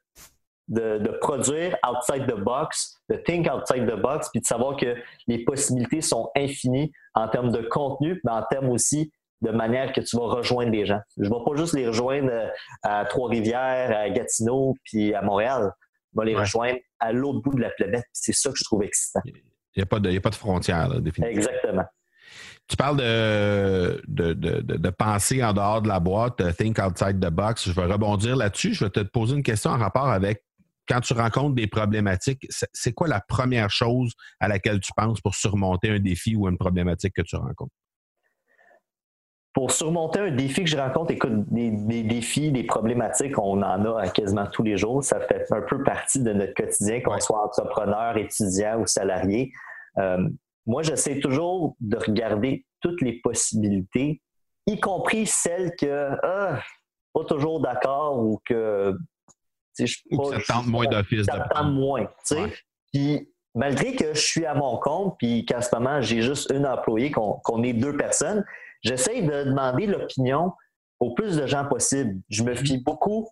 de, 0.68 1.18
produire 1.20 1.76
outside 1.88 2.26
the 2.26 2.38
box, 2.38 2.96
de 3.08 3.16
think 3.16 3.48
outside 3.48 3.86
the 3.86 4.00
box, 4.00 4.28
puis 4.30 4.40
de 4.40 4.46
savoir 4.46 4.76
que 4.76 4.96
les 5.28 5.44
possibilités 5.44 6.00
sont 6.00 6.30
infinies 6.36 6.92
en 7.14 7.28
termes 7.28 7.52
de 7.52 7.62
contenu, 7.62 8.20
mais 8.24 8.32
en 8.32 8.42
termes 8.42 8.70
aussi 8.70 9.12
de 9.42 9.50
manière 9.50 9.92
que 9.92 10.00
tu 10.00 10.16
vas 10.16 10.26
rejoindre 10.26 10.70
des 10.70 10.86
gens. 10.86 11.00
Je 11.16 11.24
ne 11.24 11.28
vais 11.28 11.44
pas 11.44 11.56
juste 11.56 11.74
les 11.74 11.86
rejoindre 11.86 12.30
euh, 12.30 12.48
à 12.82 13.04
Trois-Rivières, 13.04 13.96
à 13.96 14.10
Gatineau, 14.10 14.74
puis 14.84 15.14
à 15.14 15.22
Montréal. 15.22 15.72
Je 16.14 16.20
vais 16.20 16.26
les 16.26 16.36
rejoindre 16.36 16.78
à 16.98 17.12
l'autre 17.12 17.40
bout 17.40 17.54
de 17.54 17.60
la 17.60 17.70
planète. 17.70 18.04
C'est 18.12 18.34
ça 18.34 18.50
que 18.50 18.56
je 18.58 18.64
trouve 18.64 18.82
excitant. 18.82 19.20
Il 19.24 19.32
n'y 19.76 19.82
a, 19.82 19.86
pas 19.86 20.00
de, 20.00 20.10
de 20.10 20.34
frontières, 20.34 21.00
définitivement. 21.00 21.28
Exactement. 21.28 21.84
Tu 22.66 22.76
parles 22.76 22.98
de, 22.98 24.02
de, 24.06 24.32
de, 24.32 24.60
de, 24.60 24.90
penser 24.90 25.42
en 25.42 25.52
dehors 25.52 25.82
de 25.82 25.88
la 25.88 25.98
boîte, 25.98 26.40
think 26.56 26.78
outside 26.78 27.18
the 27.20 27.30
box. 27.30 27.68
Je 27.68 27.72
vais 27.72 27.86
rebondir 27.86 28.36
là-dessus. 28.36 28.74
Je 28.74 28.84
vais 28.84 28.90
te 28.90 29.00
poser 29.00 29.34
une 29.34 29.42
question 29.42 29.70
en 29.70 29.78
rapport 29.78 30.08
avec 30.08 30.44
quand 30.88 31.00
tu 31.00 31.12
rencontres 31.14 31.54
des 31.54 31.66
problématiques. 31.66 32.46
C'est 32.72 32.92
quoi 32.92 33.08
la 33.08 33.20
première 33.20 33.70
chose 33.70 34.12
à 34.38 34.48
laquelle 34.48 34.80
tu 34.80 34.92
penses 34.96 35.20
pour 35.20 35.34
surmonter 35.34 35.90
un 35.90 35.98
défi 35.98 36.36
ou 36.36 36.48
une 36.48 36.58
problématique 36.58 37.14
que 37.14 37.22
tu 37.22 37.36
rencontres? 37.36 37.72
Pour 39.52 39.72
surmonter 39.72 40.20
un 40.20 40.30
défi 40.30 40.62
que 40.62 40.70
je 40.70 40.76
rencontre, 40.76 41.10
écoute, 41.10 41.32
des, 41.48 42.02
défis, 42.02 42.52
des 42.52 42.62
problématiques, 42.62 43.36
on 43.38 43.62
en 43.62 43.96
a 43.96 44.08
quasiment 44.08 44.46
tous 44.46 44.62
les 44.62 44.76
jours. 44.76 45.02
Ça 45.02 45.20
fait 45.20 45.44
un 45.50 45.62
peu 45.62 45.82
partie 45.82 46.22
de 46.22 46.32
notre 46.32 46.54
quotidien, 46.54 47.00
qu'on 47.00 47.18
soit 47.18 47.44
entrepreneur, 47.44 48.16
étudiant 48.16 48.80
ou 48.80 48.86
salarié. 48.86 49.52
Euh, 49.98 50.28
moi, 50.66 50.82
j'essaie 50.82 51.18
toujours 51.18 51.76
de 51.80 51.96
regarder 51.96 52.64
toutes 52.80 53.00
les 53.02 53.20
possibilités, 53.20 54.22
y 54.66 54.78
compris 54.78 55.26
celles 55.26 55.74
que, 55.76 56.10
ah, 56.22 56.60
pas 57.12 57.24
toujours 57.24 57.60
d'accord 57.60 58.20
ou 58.20 58.40
que, 58.44 58.96
je 59.76 59.96
ou 60.12 60.30
que 60.30 60.40
ça 60.44 60.54
tente 60.54 60.66
moins 60.66 60.86
d'office. 60.86 61.26
Ça 61.26 61.48
tente 61.52 61.72
moins, 61.72 62.04
tu 62.04 62.36
sais. 62.36 62.52
Puis, 62.92 63.28
malgré 63.54 63.96
que 63.96 64.14
je 64.14 64.20
suis 64.20 64.46
à 64.46 64.54
mon 64.54 64.78
compte, 64.78 65.16
puis 65.18 65.44
qu'en 65.44 65.60
ce 65.60 65.74
moment, 65.74 66.00
j'ai 66.00 66.22
juste 66.22 66.52
une 66.52 66.66
employée, 66.66 67.10
qu'on 67.10 67.62
est 67.64 67.72
deux 67.72 67.96
personnes, 67.96 68.44
j'essaie 68.82 69.22
de 69.22 69.44
demander 69.44 69.86
l'opinion 69.86 70.52
au 70.98 71.14
plus 71.14 71.36
de 71.36 71.46
gens 71.46 71.66
possible. 71.66 72.20
Je 72.28 72.42
me 72.42 72.54
fie 72.54 72.78
beaucoup 72.78 73.28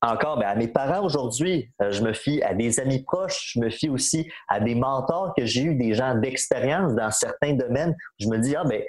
encore 0.00 0.38
ben, 0.38 0.46
à 0.46 0.54
mes 0.54 0.68
parents 0.68 1.04
aujourd'hui, 1.04 1.70
euh, 1.80 1.90
je 1.90 2.02
me 2.02 2.12
fie 2.12 2.42
à 2.42 2.54
des 2.54 2.78
amis 2.78 3.02
proches, 3.02 3.52
je 3.54 3.60
me 3.60 3.70
fie 3.70 3.88
aussi 3.88 4.30
à 4.48 4.60
des 4.60 4.74
mentors 4.74 5.32
que 5.36 5.46
j'ai 5.46 5.62
eu, 5.62 5.74
des 5.74 5.94
gens 5.94 6.14
d'expérience 6.14 6.94
dans 6.94 7.10
certains 7.10 7.54
domaines. 7.54 7.96
Je 8.18 8.28
me 8.28 8.38
dis, 8.38 8.54
ah 8.54 8.64
ben, 8.64 8.82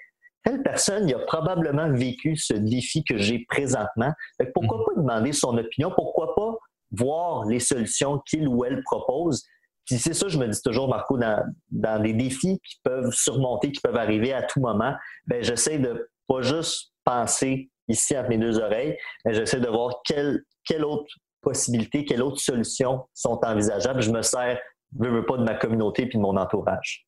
telle 0.44 0.62
personne 0.62 1.10
a 1.12 1.20
probablement 1.20 1.92
vécu 1.92 2.36
ce 2.36 2.54
défi 2.54 3.04
que 3.04 3.18
j'ai 3.18 3.46
présentement. 3.48 4.12
pourquoi 4.54 4.78
mm-hmm. 4.78 4.86
pas 4.86 5.02
demander 5.02 5.34
son 5.34 5.58
opinion? 5.58 5.92
Pourquoi 5.96 6.36
pas 6.36 6.56
voir 6.92 7.46
les 7.46 7.60
solutions 7.60 8.22
qu'il 8.28 8.48
ou 8.48 8.66
elle 8.66 8.84
propose? 8.84 9.46
Puis 9.86 9.98
c'est 9.98 10.14
ça, 10.14 10.28
je 10.28 10.38
me 10.38 10.48
dis 10.48 10.62
toujours, 10.62 10.88
Marco, 10.88 11.18
dans, 11.18 11.44
dans 11.72 12.02
les 12.02 12.14
défis 12.14 12.60
qui 12.64 12.80
peuvent 12.84 13.12
surmonter, 13.12 13.72
qui 13.72 13.82
peuvent 13.82 13.98
arriver 13.98 14.34
à 14.34 14.44
tout 14.44 14.60
moment, 14.60 14.94
ben 15.28 15.44
j'essaie 15.44 15.80
de 15.80 16.10
pas 16.28 16.42
juste 16.42 16.92
penser 17.04 17.70
ici 17.88 18.18
entre 18.18 18.30
mes 18.30 18.38
deux 18.38 18.60
oreilles, 18.60 18.98
mais 19.24 19.34
j'essaie 19.34 19.60
de 19.60 19.68
voir 19.68 20.02
quelle, 20.04 20.44
quelle 20.66 20.84
autre 20.84 21.06
possibilité, 21.42 22.04
quelles 22.04 22.24
autres 22.24 22.42
solutions 22.42 23.06
sont 23.14 23.40
envisageables. 23.44 24.02
Je 24.02 24.12
me 24.12 24.24
sers, 24.24 24.60
veux, 24.98 25.12
veux 25.12 25.26
pas, 25.26 25.38
de 25.38 25.44
ma 25.44 25.54
communauté 25.54 26.08
puis 26.08 26.18
de 26.18 26.24
mon 26.24 26.36
entourage. 26.36 27.05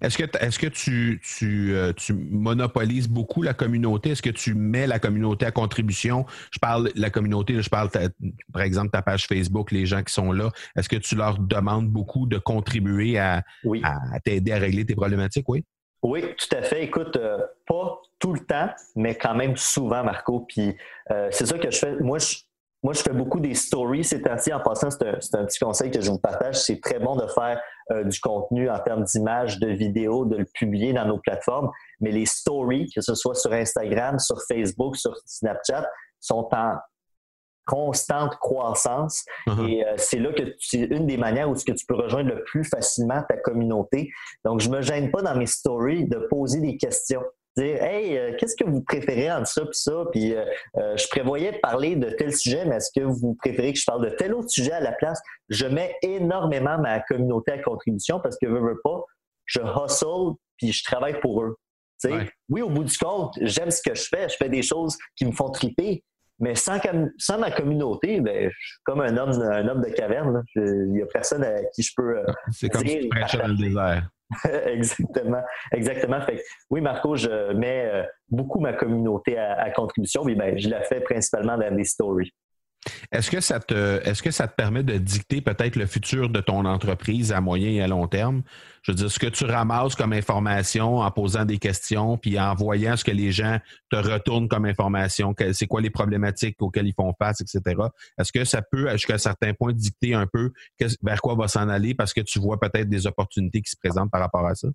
Est-ce 0.00 0.18
que, 0.18 0.24
est 0.24 0.58
que 0.58 0.66
tu, 0.66 1.20
euh, 1.42 1.92
tu, 1.92 2.12
monopolises 2.12 3.08
beaucoup 3.08 3.42
la 3.42 3.54
communauté? 3.54 4.10
Est-ce 4.10 4.22
que 4.22 4.30
tu 4.30 4.54
mets 4.54 4.86
la 4.86 4.98
communauté 4.98 5.46
à 5.46 5.50
contribution? 5.50 6.26
Je 6.50 6.58
parle 6.58 6.92
de 6.92 7.00
la 7.00 7.10
communauté, 7.10 7.60
je 7.62 7.70
parle, 7.70 7.90
par 8.52 8.62
exemple, 8.62 8.90
ta 8.90 9.02
page 9.02 9.26
Facebook, 9.26 9.72
les 9.72 9.86
gens 9.86 10.02
qui 10.02 10.12
sont 10.12 10.32
là. 10.32 10.50
Est-ce 10.76 10.88
que 10.88 10.96
tu 10.96 11.14
leur 11.16 11.38
demandes 11.38 11.88
beaucoup 11.88 12.26
de 12.26 12.38
contribuer 12.38 13.18
à, 13.18 13.42
à 13.82 14.20
t'aider 14.20 14.52
à 14.52 14.58
régler 14.58 14.84
tes 14.84 14.94
problématiques? 14.94 15.48
Oui. 15.48 15.64
Oui, 16.02 16.22
tout 16.36 16.56
à 16.56 16.62
fait. 16.62 16.84
Écoute, 16.84 17.16
euh, 17.16 17.38
pas 17.66 18.00
tout 18.18 18.32
le 18.32 18.40
temps, 18.40 18.68
mais 18.94 19.16
quand 19.16 19.34
même 19.34 19.56
souvent, 19.56 20.04
Marco. 20.04 20.40
Puis 20.48 20.76
euh, 21.10 21.28
c'est 21.30 21.46
ça 21.46 21.58
que 21.58 21.70
je 21.70 21.78
fais. 21.78 21.96
Moi, 21.96 22.18
je, 22.18 22.36
moi, 22.82 22.92
je 22.92 23.00
fais 23.00 23.12
beaucoup 23.12 23.40
des 23.40 23.54
stories 23.54 24.04
ces 24.04 24.22
temps-ci. 24.22 24.52
En 24.52 24.60
passant, 24.60 24.90
c'est 24.90 25.34
un, 25.34 25.44
petit 25.44 25.58
conseil 25.58 25.90
que 25.90 26.00
je 26.00 26.10
vous 26.10 26.18
partage. 26.18 26.56
C'est 26.56 26.80
très 26.80 27.00
bon 27.00 27.16
de 27.16 27.26
faire 27.26 27.60
euh, 27.90 28.04
du 28.04 28.20
contenu 28.20 28.70
en 28.70 28.78
termes 28.80 29.04
d'images, 29.04 29.58
de 29.58 29.68
vidéos, 29.68 30.24
de 30.24 30.36
le 30.36 30.46
publier 30.54 30.92
dans 30.92 31.06
nos 31.06 31.18
plateformes. 31.18 31.70
Mais 32.00 32.10
les 32.10 32.26
stories, 32.26 32.90
que 32.94 33.00
ce 33.00 33.14
soit 33.14 33.34
sur 33.34 33.52
Instagram, 33.52 34.18
sur 34.18 34.38
Facebook, 34.46 34.96
sur 34.96 35.16
Snapchat, 35.24 35.88
sont 36.20 36.48
en 36.52 36.76
constante 37.68 38.36
croissance. 38.40 39.24
Uh-huh. 39.46 39.68
Et 39.68 39.86
euh, 39.86 39.94
c'est 39.98 40.18
là 40.18 40.32
que 40.32 40.42
c'est 40.58 40.84
une 40.84 41.06
des 41.06 41.18
manières 41.18 41.50
où 41.50 41.54
que 41.54 41.72
tu 41.72 41.86
peux 41.86 41.96
rejoindre 41.96 42.30
le 42.30 42.42
plus 42.44 42.64
facilement 42.64 43.22
ta 43.28 43.36
communauté. 43.36 44.10
Donc, 44.44 44.60
je 44.60 44.70
me 44.70 44.80
gêne 44.80 45.10
pas 45.10 45.22
dans 45.22 45.36
mes 45.36 45.46
stories 45.46 46.08
de 46.08 46.26
poser 46.30 46.60
des 46.60 46.76
questions 46.78 47.22
dire 47.60 47.82
Hey, 47.82 48.16
euh, 48.16 48.32
qu'est-ce 48.38 48.56
que 48.56 48.68
vous 48.68 48.82
préférez 48.82 49.30
entre 49.30 49.48
ça 49.48 49.62
et 49.62 49.72
ça? 49.72 50.04
Puis 50.12 50.34
euh, 50.34 50.44
euh, 50.76 50.96
je 50.96 51.06
prévoyais 51.08 51.52
de 51.52 51.58
parler 51.58 51.96
de 51.96 52.10
tel 52.10 52.34
sujet, 52.34 52.64
mais 52.64 52.76
est-ce 52.76 52.90
que 52.94 53.04
vous 53.04 53.34
préférez 53.34 53.72
que 53.72 53.78
je 53.78 53.84
parle 53.84 54.04
de 54.04 54.14
tel 54.16 54.34
autre 54.34 54.50
sujet 54.50 54.72
à 54.72 54.80
la 54.80 54.92
place? 54.92 55.20
Je 55.48 55.66
mets 55.66 55.94
énormément 56.02 56.78
ma 56.78 57.00
communauté 57.00 57.52
à 57.52 57.58
contribution 57.58 58.20
parce 58.20 58.36
que 58.38 58.46
veux, 58.46 58.60
veux 58.60 58.80
pas, 58.82 59.02
je 59.46 59.60
hustle 59.60 60.36
puis 60.56 60.72
je 60.72 60.84
travaille 60.84 61.20
pour 61.20 61.42
eux. 61.42 61.56
Oui, 62.48 62.62
au 62.62 62.70
bout 62.70 62.84
du 62.84 62.96
compte, 62.96 63.34
j'aime 63.40 63.70
ce 63.70 63.82
que 63.82 63.94
je 63.94 64.06
fais, 64.08 64.28
je 64.28 64.36
fais 64.36 64.48
des 64.48 64.62
choses 64.62 64.96
qui 65.16 65.24
me 65.24 65.32
font 65.32 65.50
triper, 65.50 66.04
mais 66.38 66.54
sans, 66.54 66.78
sans 67.18 67.38
ma 67.38 67.50
communauté, 67.50 68.20
ben, 68.20 68.48
je 68.48 68.66
suis 68.66 68.78
comme 68.84 69.00
un 69.00 69.16
homme, 69.16 69.30
un 69.30 69.66
homme 69.66 69.82
de 69.82 69.90
caverne. 69.90 70.44
Il 70.54 70.92
n'y 70.92 71.02
a 71.02 71.06
personne 71.06 71.42
à 71.42 71.64
qui 71.74 71.82
je 71.82 71.92
peux. 71.96 72.22
C'est 72.52 72.68
comme 72.68 72.86
si 72.86 73.00
tu 73.00 73.08
prêchais 73.08 73.38
dans 73.38 73.48
le 73.48 73.56
désert. 73.56 74.08
exactement, 74.66 75.42
exactement. 75.72 76.20
Fait 76.20 76.42
oui, 76.70 76.80
Marco, 76.80 77.16
je 77.16 77.52
mets 77.52 77.84
euh, 77.86 78.02
beaucoup 78.28 78.60
ma 78.60 78.72
communauté 78.74 79.38
à, 79.38 79.70
contribution, 79.70 80.24
mais 80.24 80.34
ben, 80.34 80.58
je 80.58 80.68
la 80.68 80.82
fais 80.82 81.00
principalement 81.00 81.56
dans 81.56 81.74
des 81.74 81.84
stories. 81.84 82.32
Est-ce 83.10 83.30
que 83.30 83.40
ça 83.40 83.58
te 84.48 84.54
permet 84.54 84.82
de 84.82 84.98
dicter 84.98 85.40
peut-être 85.40 85.76
le 85.76 85.86
futur 85.86 86.28
de 86.30 86.40
ton 86.40 86.64
entreprise 86.64 87.32
à 87.32 87.40
moyen 87.40 87.70
et 87.70 87.82
à 87.82 87.88
long 87.88 88.06
terme? 88.06 88.42
Je 88.82 88.92
veux 88.92 88.96
dire, 88.96 89.10
ce 89.10 89.18
que 89.18 89.26
tu 89.26 89.44
ramasses 89.44 89.94
comme 89.94 90.12
information 90.12 90.98
en 90.98 91.10
posant 91.10 91.44
des 91.44 91.58
questions, 91.58 92.16
puis 92.16 92.38
en 92.38 92.54
voyant 92.54 92.96
ce 92.96 93.04
que 93.04 93.10
les 93.10 93.32
gens 93.32 93.58
te 93.90 93.96
retournent 93.96 94.48
comme 94.48 94.64
information, 94.64 95.34
c'est 95.52 95.66
quoi 95.66 95.80
les 95.80 95.90
problématiques 95.90 96.56
auxquelles 96.60 96.86
ils 96.86 96.94
font 96.94 97.12
face, 97.18 97.40
etc. 97.40 97.76
Est-ce 98.18 98.32
que 98.32 98.44
ça 98.44 98.62
peut, 98.62 98.88
jusqu'à 98.92 99.18
certains 99.18 99.54
points, 99.54 99.72
dicter 99.72 100.14
un 100.14 100.26
peu 100.26 100.52
vers 101.02 101.20
quoi 101.20 101.34
va 101.34 101.48
s'en 101.48 101.68
aller 101.68 101.94
parce 101.94 102.12
que 102.12 102.20
tu 102.20 102.38
vois 102.38 102.58
peut-être 102.58 102.88
des 102.88 103.06
opportunités 103.06 103.60
qui 103.60 103.70
se 103.70 103.76
présentent 103.76 104.10
par 104.10 104.20
rapport 104.20 104.46
à 104.46 104.54
ça? 104.54 104.68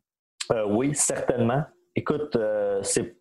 Euh, 0.51 0.65
oui, 0.69 0.91
certainement. 0.93 1.63
Écoute, 1.95 2.35
euh, 2.35 2.79
c'est 2.83 3.15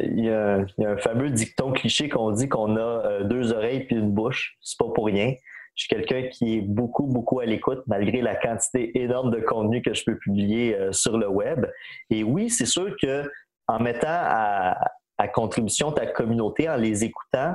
il 0.00 0.24
y, 0.24 0.30
a, 0.30 0.64
un 0.78 0.96
fameux 0.96 1.30
dicton 1.30 1.72
cliché 1.72 2.08
qu'on 2.08 2.30
dit 2.30 2.48
qu'on 2.48 2.76
a 2.76 2.80
euh, 2.80 3.24
deux 3.24 3.52
oreilles 3.52 3.84
puis 3.84 3.96
une 3.96 4.12
bouche. 4.12 4.56
C'est 4.60 4.78
pas 4.78 4.90
pour 4.94 5.06
rien. 5.06 5.34
Je 5.74 5.84
suis 5.84 5.88
quelqu'un 5.88 6.28
qui 6.28 6.56
est 6.56 6.62
beaucoup, 6.62 7.06
beaucoup 7.06 7.40
à 7.40 7.44
l'écoute, 7.44 7.82
malgré 7.86 8.22
la 8.22 8.34
quantité 8.34 8.98
énorme 8.98 9.30
de 9.30 9.40
contenu 9.40 9.82
que 9.82 9.92
je 9.92 10.04
peux 10.04 10.16
publier 10.16 10.74
euh, 10.74 10.92
sur 10.92 11.18
le 11.18 11.28
web. 11.28 11.66
Et 12.10 12.24
oui, 12.24 12.48
c'est 12.48 12.66
sûr 12.66 12.94
que 13.00 13.30
en 13.68 13.80
mettant 13.80 14.06
à, 14.08 14.78
à, 15.18 15.28
contribution 15.28 15.92
ta 15.92 16.06
communauté, 16.06 16.68
en 16.68 16.76
les 16.76 17.04
écoutant, 17.04 17.54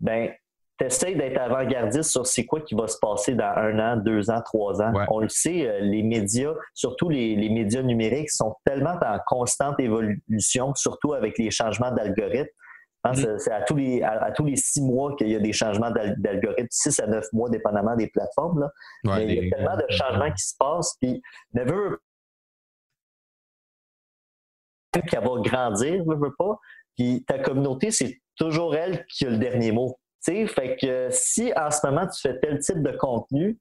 ben 0.00 0.30
tu 0.78 1.14
d'être 1.14 1.40
avant-gardiste 1.40 2.10
sur 2.10 2.26
c'est 2.26 2.46
quoi 2.46 2.60
qui 2.60 2.74
va 2.74 2.86
se 2.86 2.98
passer 2.98 3.34
dans 3.34 3.52
un 3.56 3.78
an, 3.78 3.96
deux 3.96 4.30
ans, 4.30 4.40
trois 4.44 4.80
ans. 4.80 4.92
On 5.10 5.20
le 5.20 5.28
sait, 5.28 5.66
euh, 5.66 5.80
les 5.80 6.02
médias, 6.02 6.54
surtout 6.74 7.08
les, 7.08 7.36
médias 7.48 7.82
numériques, 7.82 8.30
sont 8.30 8.54
tellement 8.64 8.94
en 9.02 9.18
constante 9.26 9.80
évolution, 9.80 10.74
surtout 10.74 11.14
avec 11.14 11.36
les 11.38 11.50
changements 11.50 11.92
d'algorithmes. 11.92 12.48
Mm-hmm. 13.04 13.38
C'est 13.38 13.52
à 13.52 13.62
tous 13.62 13.76
les 13.76 14.02
à, 14.02 14.30
tous 14.32 14.44
les 14.44 14.56
six 14.56 14.82
mois 14.82 15.14
qu'il 15.16 15.28
y 15.28 15.36
a 15.36 15.40
des 15.40 15.52
changements 15.52 15.90
d'algorithmes, 15.90 16.68
six 16.70 16.98
à 17.00 17.06
neuf 17.06 17.26
mois, 17.32 17.48
dépendamment 17.48 17.96
des 17.96 18.08
plateformes. 18.08 18.60
Là. 18.60 18.70
Mais 19.04 19.26
il 19.26 19.44
y 19.44 19.46
a 19.46 19.56
tellement 19.56 19.76
de 19.76 19.84
changements 19.88 20.30
qui 20.32 20.42
se 20.42 20.54
passent. 20.58 20.96
Puis, 21.00 21.22
ne 21.54 21.62
veut 21.64 22.00
qu'elle 25.06 25.22
va 25.22 25.40
grandir, 25.40 26.04
ne 26.04 26.14
veut 26.14 26.34
pas. 26.36 26.58
Puis 26.96 27.24
ta 27.26 27.38
communauté, 27.38 27.90
c'est 27.90 28.20
toujours 28.36 28.74
elle 28.74 29.04
qui 29.06 29.26
a 29.26 29.30
le 29.30 29.38
dernier 29.38 29.72
mot 29.72 29.98
fait 30.46 30.76
que 30.80 31.08
si 31.10 31.52
en 31.56 31.70
ce 31.70 31.86
moment 31.86 32.06
tu 32.06 32.20
fais 32.20 32.38
tel 32.40 32.58
type 32.58 32.82
de 32.82 32.96
contenu, 32.96 33.58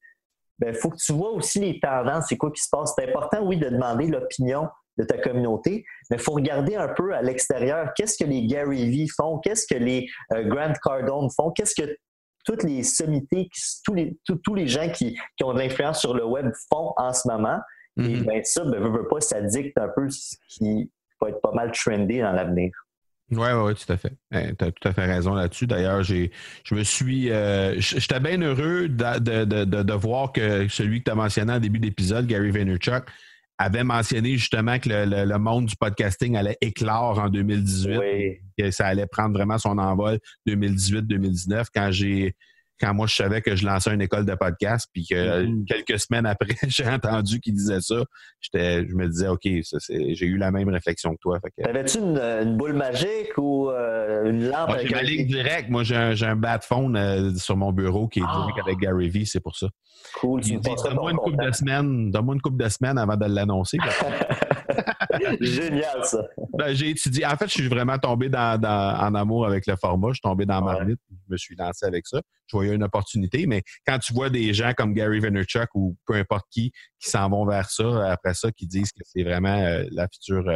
ben 0.59 0.73
faut 0.73 0.89
que 0.89 0.97
tu 0.97 1.13
vois 1.13 1.31
aussi 1.31 1.59
les 1.59 1.79
tendances, 1.79 2.25
c'est 2.29 2.37
quoi 2.37 2.51
qui 2.51 2.61
se 2.61 2.69
passe. 2.69 2.93
C'est 2.97 3.07
important, 3.07 3.45
oui, 3.45 3.57
de 3.57 3.69
demander 3.69 4.07
l'opinion 4.07 4.67
de 4.97 5.03
ta 5.03 5.17
communauté, 5.17 5.85
mais 6.09 6.17
il 6.17 6.23
faut 6.23 6.33
regarder 6.33 6.75
un 6.75 6.87
peu 6.87 7.13
à 7.13 7.21
l'extérieur. 7.21 7.91
Qu'est-ce 7.95 8.17
que 8.17 8.27
les 8.27 8.47
Gary 8.47 8.89
Vee 8.89 9.07
font? 9.07 9.37
Qu'est-ce 9.39 9.67
que 9.67 9.77
les 9.77 10.07
euh, 10.33 10.43
Grant 10.45 10.73
Cardone 10.83 11.29
font? 11.29 11.51
Qu'est-ce 11.51 11.79
que 11.79 11.97
toutes 12.43 12.63
les 12.63 12.81
sommités, 12.81 13.49
tous 13.83 13.93
les, 13.93 14.17
tous, 14.43 14.55
les 14.55 14.67
gens 14.67 14.89
qui, 14.89 15.15
ont 15.43 15.53
de 15.53 15.59
l'influence 15.59 15.99
sur 15.99 16.15
le 16.15 16.25
web 16.25 16.51
font 16.71 16.93
en 16.97 17.13
ce 17.13 17.27
moment? 17.27 17.59
Et 17.97 18.01
mm-hmm. 18.01 18.21
bien 18.23 18.43
ça, 18.43 18.63
ben, 18.63 18.79
veut, 18.79 19.07
pas, 19.07 19.21
ça 19.21 19.41
dicte 19.41 19.77
un 19.77 19.89
peu 19.89 20.09
ce 20.09 20.35
qui 20.49 20.89
va 21.21 21.29
être 21.29 21.41
pas 21.41 21.51
mal 21.51 21.71
trendy 21.71 22.19
dans 22.19 22.31
l'avenir. 22.31 22.71
Oui, 23.31 23.47
oui, 23.53 23.73
tout 23.75 23.91
à 23.91 23.97
fait. 23.97 24.13
Eh, 24.31 24.55
tu 24.55 24.63
as 24.63 24.71
tout 24.71 24.87
à 24.87 24.93
fait 24.93 25.05
raison 25.05 25.33
là-dessus. 25.33 25.67
D'ailleurs, 25.67 26.01
j'ai, 26.01 26.31
je 26.63 26.75
me 26.75 26.83
suis. 26.83 27.29
Euh, 27.29 27.75
j'étais 27.79 28.21
bien 28.21 28.41
heureux 28.41 28.87
de, 28.87 29.19
de, 29.19 29.43
de, 29.65 29.83
de, 29.83 29.93
voir 29.93 30.31
que 30.31 30.67
celui 30.69 30.99
que 30.99 31.05
tu 31.05 31.11
as 31.11 31.15
mentionné 31.15 31.55
au 31.55 31.59
début 31.59 31.79
d'épisode, 31.79 32.25
Gary 32.25 32.51
Vaynerchuk, 32.51 33.03
avait 33.57 33.83
mentionné 33.83 34.37
justement 34.37 34.79
que 34.79 34.87
le, 34.87 35.25
le, 35.25 35.37
monde 35.39 35.65
du 35.65 35.75
podcasting 35.75 36.37
allait 36.37 36.57
éclore 36.61 37.19
en 37.19 37.29
2018. 37.29 37.97
Oui. 37.97 38.37
Que 38.57 38.71
ça 38.71 38.87
allait 38.87 39.07
prendre 39.07 39.33
vraiment 39.33 39.57
son 39.57 39.77
envol 39.77 40.19
2018-2019. 40.47 41.65
Quand 41.73 41.91
j'ai 41.91 42.33
quand 42.79 42.93
moi 42.93 43.07
je 43.07 43.15
savais 43.15 43.41
que 43.41 43.55
je 43.55 43.65
lançais 43.65 43.93
une 43.93 44.01
école 44.01 44.25
de 44.25 44.35
podcast, 44.35 44.87
puis 44.93 45.05
que 45.05 45.15
mm-hmm. 45.15 45.65
quelques 45.65 45.99
semaines 45.99 46.25
après, 46.25 46.55
j'ai 46.67 46.87
entendu 46.87 47.39
qu'il 47.39 47.53
disait 47.53 47.81
ça, 47.81 48.03
je 48.53 48.95
me 48.95 49.07
disais, 49.07 49.27
OK, 49.27 49.41
j'ai 49.43 50.25
eu 50.25 50.37
la 50.37 50.51
même 50.51 50.69
réflexion 50.69 51.13
que 51.13 51.19
toi. 51.21 51.39
T'avais-tu 51.61 51.99
une, 51.99 52.57
boule 52.57 52.73
magique 52.73 53.37
ou 53.37 53.69
euh, 53.69 54.29
une 54.29 54.49
lampe? 54.49 54.75
j'ai 54.81 54.89
ma 54.89 55.03
ligne 55.03 55.27
directe. 55.27 55.69
Moi, 55.69 55.83
j'ai 55.83 55.95
un, 55.95 56.13
un 56.21 56.35
bad 56.35 56.63
phone 56.63 56.95
euh, 56.95 57.33
sur 57.35 57.57
mon 57.57 57.71
bureau 57.71 58.07
qui 58.07 58.19
est 58.19 58.23
ah! 58.25 58.45
direct 58.47 58.59
avec 58.67 58.79
Gary 58.79 59.09
Vee, 59.09 59.25
c'est 59.25 59.39
pour 59.39 59.55
ça. 59.55 59.67
Cool. 60.19 60.41
Donne-moi 60.41 61.11
une 61.11 61.17
couple 61.17 61.45
de 61.45 61.51
semaines, 61.51 62.11
donne-moi 62.11 62.35
une 62.35 62.41
couple 62.41 62.63
de 62.63 62.69
semaines 62.69 62.97
avant 62.97 63.15
de 63.15 63.25
l'annoncer. 63.25 63.77
Génial, 65.41 66.03
ça. 66.03 66.23
Ben, 66.57 66.73
j'ai 66.73 66.89
étudié. 66.89 67.25
En 67.25 67.35
fait, 67.35 67.47
je 67.47 67.53
suis 67.53 67.67
vraiment 67.67 67.97
tombé 67.97 68.29
dans, 68.29 68.59
en 68.63 69.15
amour 69.15 69.45
avec 69.45 69.65
le 69.67 69.75
format. 69.75 70.09
Je 70.09 70.13
suis 70.15 70.21
tombé 70.21 70.45
dans 70.45 70.61
ma 70.61 70.79
Je 70.79 70.95
me 71.29 71.37
suis 71.37 71.55
lancé 71.55 71.85
avec 71.85 72.07
ça. 72.07 72.21
Je 72.47 72.57
voyais 72.57 72.73
une 72.73 72.83
opportunité. 72.83 73.45
Mais 73.47 73.63
quand 73.85 73.99
tu 73.99 74.13
vois 74.13 74.29
des 74.29 74.53
gens 74.53 74.73
comme 74.75 74.93
Gary 74.93 75.19
Vaynerchuk 75.19 75.69
ou 75.75 75.97
peu 76.05 76.15
importe 76.15 76.45
qui 76.49 76.71
qui 76.99 77.09
s'en 77.09 77.29
vont 77.29 77.45
vers 77.45 77.69
ça, 77.69 78.11
après 78.11 78.33
ça, 78.33 78.51
qui 78.51 78.67
disent 78.67 78.91
que 78.91 79.03
c'est 79.03 79.23
vraiment 79.23 79.57
euh, 79.57 79.83
la 79.91 80.07
future. 80.07 80.49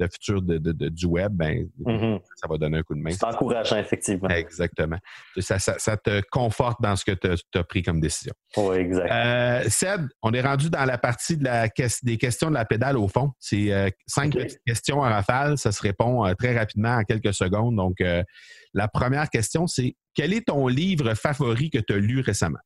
Euh, 0.00 0.04
le 0.04 0.08
futur 0.10 0.42
de, 0.42 0.88
du 0.88 1.06
web, 1.06 1.32
ben, 1.32 1.68
mm-hmm. 1.80 2.20
ça 2.36 2.48
va 2.48 2.58
donner 2.58 2.78
un 2.78 2.82
coup 2.82 2.94
de 2.94 3.00
main. 3.00 3.10
C'est 3.10 3.24
encourageant, 3.24 3.76
effectivement. 3.76 4.28
Exactement. 4.28 4.98
Ça, 5.38 5.58
ça, 5.58 5.96
te 5.96 6.22
conforte 6.30 6.80
dans 6.82 6.96
ce 6.96 7.04
que 7.04 7.12
tu 7.12 7.58
as 7.58 7.64
pris 7.64 7.82
comme 7.82 8.00
décision. 8.00 8.32
Oui, 8.56 8.76
exact. 8.76 9.10
Euh, 9.10 9.68
Seb, 9.68 10.06
on 10.22 10.32
est 10.32 10.40
rendu 10.40 10.70
dans 10.70 10.84
la 10.84 10.98
partie 10.98 11.36
de 11.36 11.44
la, 11.44 11.68
des 12.02 12.16
questions 12.16 12.48
de 12.48 12.54
la 12.54 12.64
pédale 12.64 12.96
au 12.96 13.08
fond. 13.08 13.30
C'est 13.38 13.72
euh, 13.72 13.88
cinq 14.06 14.36
questions 14.66 14.98
en 14.98 15.08
rafale. 15.08 15.58
Ça 15.58 15.72
se 15.72 15.82
répond 15.82 16.26
euh, 16.26 16.34
très 16.34 16.56
rapidement 16.56 16.96
en 16.96 17.04
quelques 17.04 17.34
secondes. 17.34 17.76
Donc, 17.76 18.02
la 18.74 18.88
première 18.88 19.28
question, 19.30 19.66
c'est 19.66 19.94
quel 20.14 20.32
est 20.32 20.46
ton 20.48 20.66
livre 20.68 21.14
favori 21.14 21.70
que 21.70 21.78
tu 21.78 21.92
as 21.92 21.98
lu 21.98 22.20
récemment? 22.20 22.58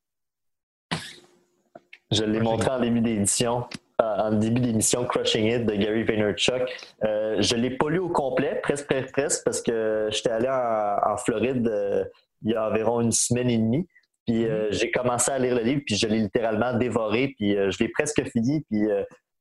Je 2.12 2.24
l'ai 2.24 2.40
montré 2.40 2.70
en 2.70 2.80
début 2.80 3.00
d'édition 3.00 3.66
en 3.98 4.32
début 4.32 4.60
d'émission 4.60 5.04
Crushing 5.04 5.46
It 5.46 5.66
de 5.66 5.74
Gary 5.74 6.04
Vaynerchuk. 6.04 6.62
Euh, 7.04 7.40
je 7.40 7.54
ne 7.56 7.62
l'ai 7.62 7.76
pas 7.76 7.88
lu 7.88 7.98
au 7.98 8.08
complet, 8.08 8.60
presque, 8.62 8.92
presque, 9.12 9.44
parce 9.44 9.62
que 9.62 10.08
j'étais 10.10 10.30
allé 10.30 10.48
en, 10.48 11.16
Floride 11.16 11.66
euh, 11.66 12.04
il 12.42 12.52
y 12.52 12.54
a 12.54 12.68
environ 12.68 13.00
une 13.00 13.12
semaine 13.12 13.48
et 13.48 13.58
demie. 13.58 13.86
Puis 14.26 14.44
euh, 14.44 14.68
mm-hmm. 14.68 14.72
j'ai 14.72 14.90
commencé 14.90 15.30
à 15.30 15.38
lire 15.38 15.54
le 15.54 15.62
livre, 15.62 15.82
puis 15.86 15.96
je 15.96 16.06
l'ai 16.06 16.18
littéralement 16.18 16.74
dévoré, 16.74 17.34
puis 17.36 17.52
je 17.52 17.78
l'ai 17.78 17.88
presque 17.88 18.22
fini. 18.30 18.64
Puis 18.70 18.82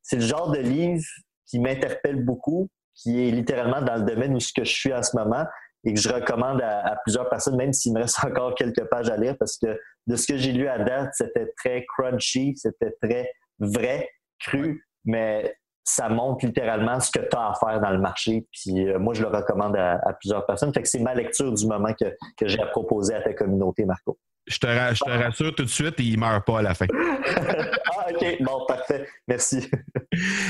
c'est 0.01 0.17
le 0.17 0.21
genre 0.21 0.51
de 0.51 0.59
livre 0.59 1.03
qui 1.47 1.59
m'interpelle 1.59 2.23
beaucoup, 2.23 2.69
qui 2.93 3.27
est 3.27 3.31
littéralement 3.31 3.81
dans 3.81 3.95
le 3.95 4.03
domaine 4.03 4.35
où 4.35 4.39
ce 4.39 4.53
que 4.53 4.63
je 4.63 4.73
suis 4.73 4.93
en 4.93 5.03
ce 5.03 5.17
moment 5.17 5.45
et 5.83 5.93
que 5.93 5.99
je 5.99 6.09
recommande 6.09 6.61
à, 6.61 6.93
à 6.93 6.95
plusieurs 7.03 7.29
personnes, 7.29 7.57
même 7.57 7.73
s'il 7.73 7.93
me 7.93 7.99
reste 7.99 8.17
encore 8.23 8.55
quelques 8.55 8.85
pages 8.85 9.09
à 9.09 9.17
lire, 9.17 9.35
parce 9.37 9.57
que 9.57 9.77
de 10.07 10.15
ce 10.15 10.27
que 10.27 10.37
j'ai 10.37 10.53
lu 10.53 10.67
à 10.67 10.79
date, 10.79 11.09
c'était 11.13 11.51
très 11.57 11.85
crunchy, 11.85 12.53
c'était 12.55 12.93
très 13.01 13.29
vrai 13.59 14.07
cru, 14.45 14.85
mais 15.03 15.55
ça 15.83 16.09
montre 16.09 16.45
littéralement 16.45 16.99
ce 16.99 17.11
que 17.11 17.19
tu 17.19 17.37
as 17.37 17.49
à 17.49 17.53
faire 17.53 17.79
dans 17.79 17.91
le 17.91 17.99
marché. 17.99 18.47
Puis 18.51 18.85
moi, 18.99 19.13
je 19.13 19.21
le 19.21 19.27
recommande 19.27 19.75
à, 19.77 20.13
plusieurs 20.19 20.45
personnes. 20.45 20.73
Fait 20.73 20.81
que 20.81 20.87
c'est 20.87 20.99
ma 20.99 21.13
lecture 21.13 21.53
du 21.53 21.67
moment 21.67 21.93
que, 21.93 22.05
que 22.37 22.47
j'ai 22.47 22.59
à 22.59 22.65
proposer 22.65 23.13
à 23.13 23.21
ta 23.21 23.33
communauté, 23.33 23.85
Marco. 23.85 24.17
Je 24.47 24.59
te, 24.59 24.67
rassure 24.67 25.55
tout 25.55 25.63
de 25.63 25.69
suite, 25.69 25.95
il 25.99 26.15
ne 26.15 26.19
meurt 26.19 26.45
pas 26.45 26.59
à 26.59 26.61
la 26.61 26.75
fin. 26.75 26.85
ah, 26.93 28.07
OK. 28.11 28.37
Bon, 28.41 28.65
parfait. 28.67 29.07
Merci. 29.27 29.69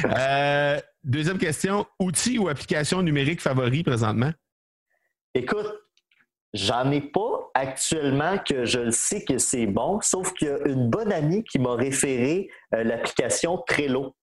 Euh, 0.06 0.80
deuxième 1.04 1.40
question. 1.40 1.88
Outils 2.00 2.38
ou 2.38 2.50
applications 2.50 3.02
numériques 3.02 3.42
favoris 3.42 3.82
présentement? 3.82 4.32
Écoute, 5.34 5.74
j'en 6.56 6.90
ai 6.92 7.02
pas 7.02 7.52
actuellement 7.54 8.38
que 8.38 8.66
je 8.66 8.80
le 8.80 8.92
sais 8.92 9.24
que 9.24 9.38
c'est 9.38 9.68
bon, 9.68 10.00
sauf 10.02 10.34
qu'il 10.34 10.48
y 10.48 10.52
a 10.52 10.68
une 10.68 10.90
bonne 10.90 11.12
amie 11.12 11.44
qui 11.44 11.60
m'a 11.60 11.76
référé 11.76 12.50
euh, 12.74 12.84
l'application 12.84 13.62
Trello. 13.68 14.16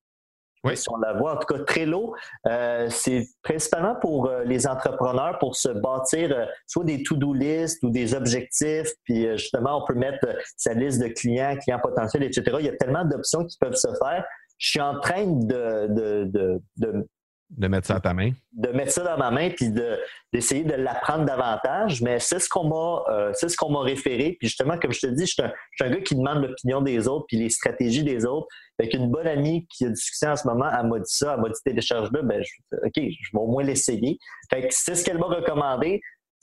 Oui. 0.64 0.77
Si 0.77 0.88
on 0.90 0.97
la 0.97 1.12
voit, 1.12 1.35
en 1.35 1.37
tout 1.38 1.53
cas, 1.53 1.64
Trello, 1.64 2.14
euh, 2.47 2.88
c'est 2.88 3.27
principalement 3.42 3.97
pour 3.97 4.29
euh, 4.29 4.45
les 4.45 4.66
entrepreneurs 4.66 5.38
pour 5.40 5.57
se 5.57 5.68
bâtir 5.68 6.49
soit 6.66 6.85
des 6.85 7.03
to-do 7.03 7.35
list 7.35 7.83
ou 7.83 7.90
des 7.90 8.14
objectifs, 8.14 8.92
puis 9.05 9.27
justement, 9.33 9.83
on 9.83 9.85
peut 9.85 9.99
mettre 9.99 10.27
sa 10.57 10.73
liste 10.73 11.03
de 11.03 11.09
clients, 11.09 11.57
clients 11.61 11.81
potentiels, 11.81 12.23
etc. 12.23 12.57
Il 12.61 12.66
y 12.66 12.68
a 12.68 12.77
tellement 12.77 13.05
d'options 13.05 13.45
qui 13.45 13.59
peuvent 13.59 13.75
se 13.75 13.88
faire. 13.99 14.25
Je 14.59 14.71
suis 14.71 14.81
en 14.81 15.01
train 15.01 15.27
de, 15.27 15.88
de, 15.88 16.25
de 16.27 16.62
de 16.77 17.09
mettre 17.68 17.86
ça 17.86 17.96
à 17.96 18.00
ta 18.00 18.14
main? 18.14 18.32
De 18.52 18.68
mettre 18.68 18.92
ça 18.92 19.02
dans 19.02 19.16
ma 19.16 19.30
main 19.30 19.50
puis 19.50 19.70
d'essayer 20.32 20.64
de, 20.64 20.74
l'apprendre 20.74 21.24
davantage, 21.24 22.00
mais 22.02 22.18
c'est 22.18 22.38
ce 22.38 22.48
qu'on 22.48 22.64
m'a 22.64 23.04
euh, 23.10 23.32
ce 23.34 23.56
qu'on 23.56 23.70
m'a 23.70 23.82
référé. 23.82 24.36
Puis 24.38 24.48
justement, 24.48 24.78
comme 24.78 24.92
je 24.92 25.00
te 25.00 25.06
dis, 25.06 25.26
je 25.26 25.32
suis 25.32 25.42
un, 25.42 25.90
gars 25.90 26.00
qui 26.00 26.14
demande 26.14 26.42
l'opinion 26.42 26.80
des 26.80 27.08
autres 27.08 27.26
puis 27.28 27.36
les 27.36 27.50
stratégies 27.50 28.04
des 28.04 28.24
autres. 28.24 28.46
Avec 28.78 28.94
une 28.94 29.10
bonne 29.10 29.26
amie 29.26 29.66
qui 29.68 29.84
a 29.84 29.88
du 29.90 29.96
succès 29.96 30.26
en 30.26 30.36
ce 30.36 30.46
moment, 30.48 30.66
elle 30.68 30.88
m'a 30.88 30.98
dit 30.98 31.04
ça, 31.06 31.34
elle 31.34 31.42
m'a 31.42 31.48
dit 31.48 31.60
télécharge-le, 31.64 32.22
ben 32.22 32.42
OK, 32.72 32.92
je 32.96 33.30
vais 33.32 33.38
au 33.38 33.46
moins 33.46 33.62
l'essayer. 33.62 34.18
Fait 34.50 34.62
que 34.62 34.68
c'est 34.70 34.94
ce 34.94 35.04
qu'elle 35.04 35.18
m'a 35.18 35.26
recommandé. 35.26 36.00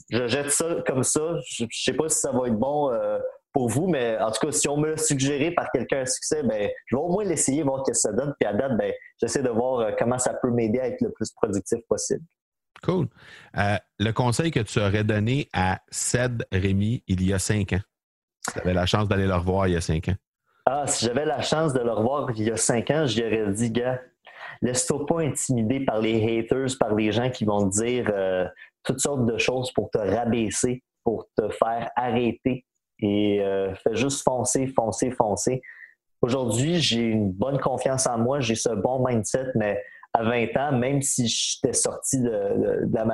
Je 0.10 0.28
jette 0.28 0.52
ça 0.52 0.78
comme 0.88 1.04
ça. 1.04 1.38
Je, 1.46 1.66
ne 1.66 1.70
sais 1.72 1.94
pas 1.94 2.08
si 2.10 2.20
ça 2.20 2.32
va 2.32 2.48
être 2.48 2.58
bon. 2.58 2.92
Euh, 2.92 3.20
pour 3.54 3.70
vous, 3.70 3.88
mais 3.88 4.18
en 4.20 4.32
tout 4.32 4.46
cas, 4.46 4.52
si 4.52 4.68
on 4.68 4.78
me 4.78 4.92
l'a 4.92 4.98
suggéré 4.98 5.52
par 5.52 5.72
quelqu'un 5.72 6.02
à 6.02 6.06
succès, 6.06 6.44
ben, 6.44 6.70
je 6.86 6.96
vais 6.96 7.02
au 7.02 7.10
moins 7.10 7.24
l'essayer, 7.24 7.64
voir 7.64 7.84
ce 7.86 7.92
que 7.92 7.98
ça 7.98 8.12
donne. 8.12 8.34
Puis 8.40 8.48
à 8.48 8.54
date, 8.54 8.78
ben, 8.78 8.94
j'essaie 9.20 9.42
de 9.42 9.50
voir 9.50 9.80
euh, 9.80 9.92
comment 9.98 10.20
ça 10.20 10.34
peut 10.36 10.52
m'aider 10.52 10.80
à 10.80 10.88
être 10.88 11.02
le 11.02 11.12
plus 11.12 11.32
productif 11.32 11.80
possible. 11.88 12.24
Cool. 12.84 13.08
Euh, 13.58 13.78
le 13.98 14.12
conseil 14.12 14.52
que 14.52 14.60
tu 14.60 14.80
aurais 14.80 15.04
donné 15.04 15.50
à 15.54 15.80
Ced 15.90 16.46
Rémi 16.52 17.04
il 17.08 17.26
y 17.28 17.34
a 17.34 17.40
cinq 17.40 17.74
ans, 17.74 17.82
si 18.48 18.54
tu 18.54 18.60
avais 18.60 18.74
la 18.74 18.86
chance 18.86 19.08
d'aller 19.08 19.28
le 19.28 19.36
revoir 19.36 19.68
il 19.68 19.74
y 19.74 19.78
a 19.78 19.82
cinq 19.82 20.10
ans. 20.10 20.16
Ah, 20.66 20.86
si 20.86 21.06
j'avais 21.06 21.26
la 21.26 21.42
chance 21.42 21.74
de 21.74 21.80
le 21.80 21.92
revoir 21.92 22.30
il 22.36 22.44
y 22.44 22.52
a 22.52 22.58
cinq 22.58 22.92
ans, 22.92 23.06
j'aurais 23.08 23.52
dit, 23.52 23.72
gars, 23.72 24.00
laisse-toi 24.62 25.06
pas 25.08 25.22
intimider 25.22 25.80
par 25.82 26.00
les 26.00 26.40
haters, 26.40 26.78
par 26.80 26.94
les 26.94 27.12
gens 27.12 27.30
qui 27.30 27.44
vont 27.44 27.70
te 27.70 27.84
dire 27.84 28.10
euh, 28.14 28.46
toutes 28.84 29.00
sortes 29.00 29.26
de 29.26 29.38
choses 29.38 29.72
pour 29.74 29.90
te 29.90 29.98
rabaisser, 29.98 30.84
pour 31.04 31.28
te 31.36 31.50
faire 31.50 31.90
arrêter 31.96 32.66
et 33.00 33.42
euh, 33.42 33.74
fais 33.76 33.96
juste 33.96 34.24
foncer, 34.24 34.68
foncer, 34.68 35.12
foncer. 35.12 35.62
Aujourd'hui, 36.22 36.80
j'ai 36.80 37.02
une 37.02 37.32
bonne 37.32 37.60
confiance 37.60 38.08
en 38.08 38.18
moi, 38.18 38.40
j'ai 38.40 38.56
ce 38.56 38.70
bon 38.70 39.06
mindset, 39.06 39.52
mais 39.56 39.82
à 40.14 40.24
20 40.24 40.58
ans, 40.58 40.78
même 40.78 41.02
si 41.02 41.28
j'étais 41.28 41.74
sorti 41.74 42.20
de, 42.20 42.90
la 42.92 43.06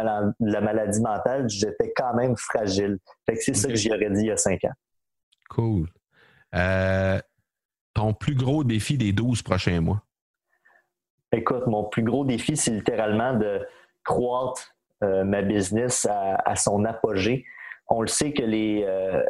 maladie, 0.61 1.01
mentale, 1.01 1.47
j'étais 1.49 1.91
quand 1.95 2.13
même 2.15 2.35
fragile. 2.37 2.97
Fait 3.25 3.35
que 3.35 3.43
c'est 3.43 3.53
ça 3.53 3.67
que 3.67 3.75
j'y 3.75 3.91
aurais 3.91 4.09
dit 4.09 4.21
il 4.21 4.27
y 4.27 4.31
a 4.31 4.37
5 4.37 4.63
ans. 4.65 4.73
Cool. 5.49 5.87
Euh, 6.55 7.19
ton 7.93 8.13
plus 8.13 8.35
gros 8.35 8.63
défi 8.63 8.97
des 8.97 9.11
12 9.11 9.41
prochains 9.41 9.81
mois? 9.81 10.01
Écoute, 11.31 11.67
mon 11.67 11.83
plus 11.83 12.03
gros 12.03 12.23
défi, 12.23 12.55
c'est 12.55 12.71
littéralement 12.71 13.33
de 13.33 13.61
croître 14.03 14.73
euh, 15.03 15.25
ma 15.25 15.41
business 15.41 16.07
à, 16.09 16.55
son 16.55 16.85
apogée. 16.85 17.45
On 17.87 18.01
le 18.01 18.07
sait 18.07 18.31
que 18.31 18.41
les, 18.41 18.83
euh, 18.87 19.21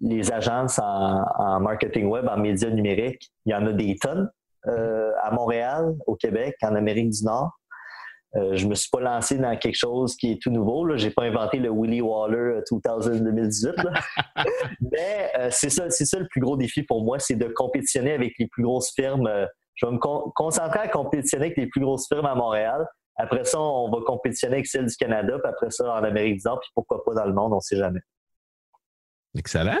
les 0.00 0.32
agences 0.32 0.78
en, 0.78 1.60
marketing 1.60 2.06
web, 2.06 2.26
en 2.28 2.38
médias 2.38 2.70
numériques, 2.70 3.30
il 3.46 3.52
y 3.52 3.54
en 3.54 3.66
a 3.66 3.72
des 3.72 3.96
tonnes 3.96 4.30
euh, 4.66 5.12
à 5.22 5.30
Montréal, 5.30 5.94
au 6.06 6.16
Québec, 6.16 6.56
en 6.62 6.74
Amérique 6.74 7.10
du 7.10 7.24
Nord. 7.24 7.50
Euh, 8.36 8.54
je 8.54 8.66
me 8.66 8.74
suis 8.76 8.88
pas 8.90 9.00
lancé 9.00 9.38
dans 9.38 9.56
quelque 9.56 9.76
chose 9.76 10.16
qui 10.16 10.32
est 10.32 10.40
tout 10.40 10.50
nouveau. 10.50 10.96
Je 10.96 11.06
n'ai 11.06 11.12
pas 11.12 11.24
inventé 11.24 11.58
le 11.58 11.70
Willy 11.70 12.00
Waller 12.00 12.60
2018. 12.70 13.68
Euh, 13.68 13.90
Mais 14.80 15.30
euh, 15.36 15.48
c'est 15.50 15.70
ça, 15.70 15.90
c'est 15.90 16.04
ça 16.04 16.18
le 16.18 16.28
plus 16.28 16.40
gros 16.40 16.56
défi 16.56 16.84
pour 16.84 17.04
moi, 17.04 17.18
c'est 17.18 17.34
de 17.34 17.46
compétitionner 17.46 18.12
avec 18.12 18.34
les 18.38 18.46
plus 18.46 18.62
grosses 18.62 18.92
firmes. 18.94 19.28
je 19.74 19.86
vais 19.86 19.92
me 19.92 19.98
concentrer 19.98 20.80
à 20.80 20.88
compétitionner 20.88 21.46
avec 21.46 21.58
les 21.58 21.66
plus 21.66 21.80
grosses 21.80 22.06
firmes 22.06 22.26
à 22.26 22.34
Montréal. 22.34 22.86
Après 23.16 23.44
ça, 23.44 23.60
on 23.60 23.90
va 23.90 23.98
compétitionner 24.06 24.54
avec 24.54 24.66
celles 24.66 24.86
du 24.86 24.96
Canada, 24.96 25.38
puis 25.42 25.50
après 25.50 25.70
ça, 25.70 25.92
en 25.92 26.04
Amérique 26.04 26.36
du 26.36 26.42
Nord, 26.46 26.60
puis 26.60 26.70
pourquoi 26.74 27.04
pas 27.04 27.14
dans 27.14 27.26
le 27.26 27.34
monde, 27.34 27.52
on 27.52 27.56
ne 27.56 27.60
sait 27.60 27.76
jamais. 27.76 28.00
Excellent. 29.36 29.78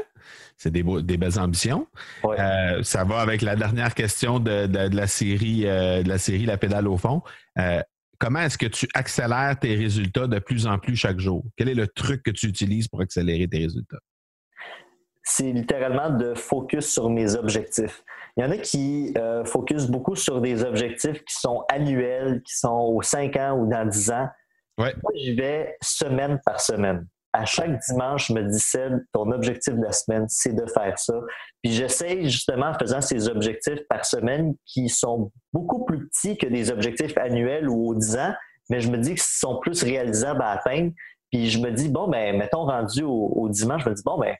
C'est 0.56 0.70
des, 0.70 0.82
des, 1.02 1.16
belles 1.16 1.38
ambitions. 1.38 1.86
Euh, 2.24 2.82
ça 2.82 3.04
va 3.04 3.20
avec 3.20 3.42
la 3.42 3.56
dernière 3.56 3.94
question 3.94 4.38
de, 4.38 4.94
la 4.94 5.06
série, 5.06 5.66
euh, 5.66 6.02
de 6.02 6.08
la 6.08 6.18
série 6.18 6.46
La 6.46 6.56
pédale 6.56 6.86
au 6.86 6.96
fond. 6.96 7.22
Euh, 7.58 7.82
comment 8.18 8.40
est-ce 8.40 8.58
que 8.58 8.66
tu 8.66 8.86
accélères 8.94 9.58
tes 9.58 9.74
résultats 9.74 10.26
de 10.26 10.38
plus 10.38 10.66
en 10.66 10.78
plus 10.78 10.96
chaque 10.96 11.18
jour? 11.18 11.44
Quel 11.56 11.68
est 11.68 11.74
le 11.74 11.88
truc 11.88 12.22
que 12.22 12.30
tu 12.30 12.46
utilises 12.46 12.86
pour 12.88 13.00
accélérer 13.00 13.48
tes 13.48 13.58
résultats? 13.58 13.98
C'est 15.22 15.52
littéralement 15.52 16.10
de 16.10 16.34
focus 16.34 16.86
sur 16.86 17.10
mes 17.10 17.34
objectifs. 17.34 18.04
Il 18.36 18.44
y 18.44 18.46
en 18.46 18.50
a 18.50 18.58
qui 18.58 19.14
focus 19.44 19.86
beaucoup 19.86 20.16
sur 20.16 20.40
des 20.40 20.62
objectifs 20.62 21.24
qui 21.24 21.34
sont 21.34 21.64
annuels, 21.68 22.42
qui 22.42 22.56
sont 22.56 22.70
aux 22.70 23.02
5 23.02 23.36
ans 23.36 23.58
ou 23.58 23.68
dans 23.68 23.86
10 23.86 24.10
ans. 24.12 24.28
Moi, 24.78 24.92
j'y 25.14 25.34
vais 25.34 25.76
semaine 25.82 26.40
par 26.44 26.60
semaine 26.60 27.06
à 27.32 27.44
chaque 27.44 27.78
dimanche, 27.88 28.28
je 28.28 28.34
me 28.34 28.42
dis, 28.42 29.04
ton 29.12 29.30
objectif 29.30 29.74
de 29.74 29.82
la 29.82 29.92
semaine, 29.92 30.26
c'est 30.28 30.54
de 30.54 30.66
faire 30.66 30.98
ça. 30.98 31.14
Puis 31.62 31.72
j'essaie 31.72 32.24
justement 32.24 32.66
en 32.66 32.74
faisant 32.74 33.00
ces 33.00 33.28
objectifs 33.28 33.80
par 33.88 34.04
semaine 34.04 34.54
qui 34.66 34.88
sont 34.88 35.30
beaucoup 35.52 35.84
plus 35.84 36.08
petits 36.08 36.36
que 36.36 36.46
des 36.46 36.70
objectifs 36.70 37.16
annuels 37.16 37.68
ou 37.68 37.88
aux 37.88 37.94
10 37.94 38.16
ans, 38.16 38.34
mais 38.68 38.80
je 38.80 38.90
me 38.90 38.98
dis 38.98 39.10
qu'ils 39.10 39.20
sont 39.20 39.58
plus 39.60 39.82
réalisables 39.82 40.42
à 40.42 40.50
atteindre. 40.50 40.92
Puis 41.30 41.50
je 41.50 41.60
me 41.60 41.70
dis, 41.70 41.88
bon, 41.88 42.08
ben, 42.08 42.36
mettons 42.36 42.64
rendu 42.64 43.02
au, 43.04 43.48
dimanche, 43.48 43.84
je 43.84 43.90
me 43.90 43.94
dis, 43.94 44.02
bon, 44.04 44.18
ben, 44.18 44.34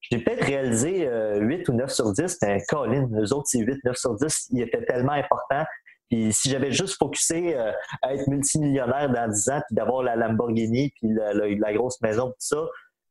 j'ai 0.00 0.18
peut-être 0.18 0.44
réalisé 0.44 1.00
8 1.00 1.08
euh, 1.08 1.62
ou 1.68 1.72
9 1.74 1.90
sur 1.90 2.12
10, 2.12 2.38
mais 2.42 2.62
Colin, 2.68 3.08
les 3.12 3.32
autres, 3.32 3.46
c'est 3.46 3.58
8, 3.58 3.84
9 3.84 3.96
sur 3.96 4.14
10, 4.14 4.48
il 4.50 4.62
était 4.62 4.84
tellement 4.84 5.12
important 5.12 5.64
puis 6.08 6.32
si 6.32 6.50
j'avais 6.50 6.72
juste 6.72 6.98
focusé 6.98 7.56
euh, 7.56 7.72
à 8.02 8.14
être 8.14 8.28
multimillionnaire 8.28 9.10
dans 9.10 9.28
10 9.28 9.48
ans, 9.50 9.62
puis 9.66 9.74
d'avoir 9.74 10.02
la 10.02 10.16
Lamborghini, 10.16 10.92
puis 11.00 11.08
la, 11.10 11.72
grosse 11.72 12.00
maison, 12.02 12.28
tout 12.28 12.36
ça, 12.38 12.66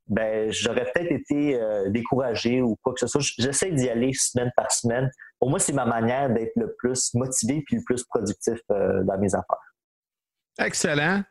ben 0.08 0.52
j'aurais 0.52 0.92
peut-être 0.92 1.12
été 1.12 1.60
euh, 1.60 1.90
découragé 1.90 2.62
ou 2.62 2.76
quoi 2.84 2.94
que 2.94 3.00
ce 3.00 3.08
soit. 3.08 3.22
J'essaie 3.40 3.72
d'y 3.72 3.90
aller 3.90 4.12
semaine 4.14 4.52
par 4.56 4.72
semaine. 4.72 5.10
Pour 5.40 5.50
moi, 5.50 5.58
c'est 5.58 5.74
ma 5.74 5.86
manière 5.86 6.30
d'être 6.30 6.52
le 6.56 6.76
plus 6.78 7.14
motivé 7.14 7.64
puis 7.66 7.78
le 7.78 7.84
plus 7.86 8.04
productif 8.04 8.60
euh, 8.72 9.04
dans 9.04 9.18
mes 9.18 9.34
affaires. 9.34 9.71
Excellent. 10.60 11.24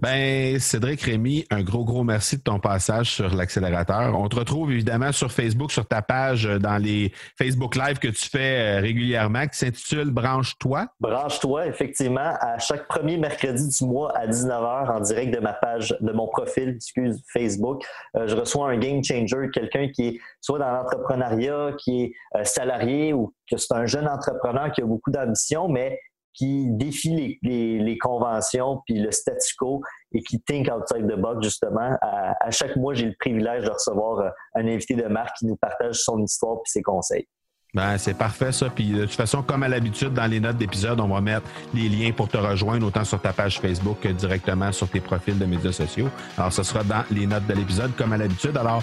Ben, 0.00 0.60
Cédric 0.60 1.02
Rémy, 1.02 1.44
un 1.50 1.62
gros, 1.64 1.84
gros 1.84 2.04
merci 2.04 2.36
de 2.36 2.42
ton 2.42 2.60
passage 2.60 3.10
sur 3.10 3.34
l'accélérateur. 3.34 4.16
On 4.16 4.28
te 4.28 4.36
retrouve 4.36 4.70
évidemment 4.70 5.10
sur 5.10 5.32
Facebook, 5.32 5.72
sur 5.72 5.88
ta 5.88 6.02
page, 6.02 6.46
euh, 6.46 6.60
dans 6.60 6.78
les 6.78 7.12
Facebook 7.36 7.74
Live 7.74 7.98
que 7.98 8.06
tu 8.06 8.28
fais 8.28 8.78
euh, 8.78 8.80
régulièrement, 8.80 9.48
qui 9.48 9.58
s'intitule 9.58 10.10
Branche-toi. 10.10 10.86
Branche-toi, 11.00 11.66
effectivement, 11.66 12.32
à 12.40 12.58
chaque 12.58 12.86
premier 12.86 13.16
mercredi 13.16 13.68
du 13.68 13.84
mois 13.84 14.16
à 14.16 14.28
19h 14.28 14.92
en 14.92 15.00
direct 15.00 15.34
de 15.34 15.40
ma 15.40 15.54
page, 15.54 15.96
de 16.00 16.12
mon 16.12 16.28
profil, 16.28 16.68
excuse, 16.76 17.20
Facebook. 17.32 17.82
Euh, 18.14 18.28
je 18.28 18.36
reçois 18.36 18.70
un 18.70 18.78
game 18.78 19.02
changer, 19.02 19.48
quelqu'un 19.52 19.88
qui 19.88 20.06
est 20.06 20.20
soit 20.40 20.60
dans 20.60 20.70
l'entrepreneuriat, 20.70 21.72
qui 21.76 22.04
est 22.04 22.44
salarié 22.44 23.12
ou 23.12 23.34
que 23.50 23.56
c'est 23.56 23.74
un 23.74 23.86
jeune 23.86 24.06
entrepreneur 24.06 24.70
qui 24.70 24.82
a 24.82 24.86
beaucoup 24.86 25.10
d'ambition, 25.10 25.68
mais 25.68 25.98
qui 26.38 26.66
défie 26.68 27.38
les, 27.42 27.98
conventions 27.98 28.80
puis 28.86 29.00
le 29.00 29.10
statu 29.10 29.54
quo 29.58 29.82
et 30.12 30.22
qui 30.22 30.40
think 30.40 30.68
outside 30.72 31.06
the 31.08 31.18
box, 31.18 31.42
justement. 31.42 31.96
À, 32.00 32.50
chaque 32.50 32.76
mois, 32.76 32.94
j'ai 32.94 33.06
le 33.06 33.14
privilège 33.18 33.64
de 33.64 33.70
recevoir 33.70 34.20
euh, 34.20 34.30
un 34.54 34.66
invité 34.68 34.94
de 34.94 35.06
marque 35.08 35.36
qui 35.38 35.46
nous 35.46 35.56
partage 35.56 35.96
son 35.96 36.22
histoire 36.22 36.58
puis 36.62 36.70
ses 36.70 36.82
conseils. 36.82 37.26
Ben, 37.74 37.98
c'est 37.98 38.14
parfait 38.14 38.52
ça. 38.52 38.70
Puis 38.70 38.90
de 38.90 39.02
toute 39.02 39.14
façon, 39.14 39.42
comme 39.42 39.62
à 39.62 39.68
l'habitude, 39.68 40.14
dans 40.14 40.26
les 40.26 40.40
notes 40.40 40.56
d'épisode, 40.56 41.00
on 41.00 41.08
va 41.08 41.20
mettre 41.20 41.46
les 41.74 41.88
liens 41.88 42.12
pour 42.12 42.28
te 42.28 42.38
rejoindre 42.38 42.86
autant 42.86 43.04
sur 43.04 43.20
ta 43.20 43.32
page 43.32 43.60
Facebook 43.60 43.98
que 44.00 44.08
directement 44.08 44.72
sur 44.72 44.88
tes 44.88 45.00
profils 45.00 45.38
de 45.38 45.44
médias 45.44 45.72
sociaux. 45.72 46.08
Alors, 46.38 46.52
ce 46.52 46.62
sera 46.62 46.82
dans 46.84 47.04
les 47.10 47.26
notes 47.26 47.46
de 47.46 47.54
l'épisode, 47.54 47.94
comme 47.96 48.12
à 48.12 48.16
l'habitude. 48.16 48.56
Alors, 48.56 48.82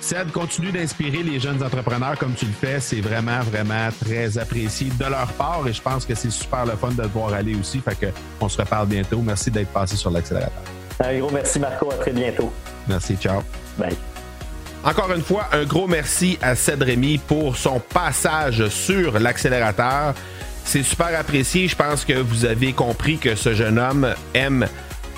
Ced, 0.00 0.30
continue 0.32 0.72
d'inspirer 0.72 1.22
les 1.22 1.40
jeunes 1.40 1.62
entrepreneurs 1.62 2.16
comme 2.18 2.34
tu 2.34 2.46
le 2.46 2.52
fais. 2.52 2.80
C'est 2.80 3.00
vraiment, 3.00 3.40
vraiment 3.40 3.88
très 4.04 4.38
apprécié 4.38 4.88
de 4.98 5.04
leur 5.04 5.26
part 5.32 5.66
et 5.66 5.72
je 5.72 5.82
pense 5.82 6.06
que 6.06 6.14
c'est 6.14 6.30
super 6.30 6.64
le 6.64 6.72
fun 6.72 6.90
de 6.90 7.02
te 7.02 7.08
voir 7.08 7.32
aller 7.34 7.54
aussi. 7.54 7.80
Fait 7.80 7.98
que 7.98 8.06
on 8.40 8.48
se 8.48 8.58
reparle 8.58 8.86
bientôt. 8.86 9.20
Merci 9.20 9.50
d'être 9.50 9.72
passé 9.72 9.96
sur 9.96 10.10
l'accélérateur. 10.10 10.62
Un 11.00 11.18
gros 11.18 11.30
merci, 11.30 11.58
Marco. 11.58 11.90
À 11.90 11.96
très 11.96 12.12
bientôt. 12.12 12.52
Merci. 12.86 13.16
Ciao. 13.16 13.42
Bye. 13.76 13.96
Encore 14.84 15.12
une 15.12 15.22
fois, 15.22 15.48
un 15.52 15.64
gros 15.64 15.86
merci 15.86 16.38
à 16.40 16.54
Ced 16.54 16.82
Rémy 16.82 17.18
pour 17.18 17.56
son 17.56 17.80
passage 17.80 18.68
sur 18.68 19.18
l'accélérateur. 19.18 20.14
C'est 20.64 20.82
super 20.82 21.18
apprécié. 21.18 21.66
Je 21.66 21.76
pense 21.76 22.04
que 22.04 22.12
vous 22.12 22.44
avez 22.44 22.72
compris 22.72 23.18
que 23.18 23.34
ce 23.34 23.54
jeune 23.54 23.78
homme 23.78 24.14
aime 24.34 24.66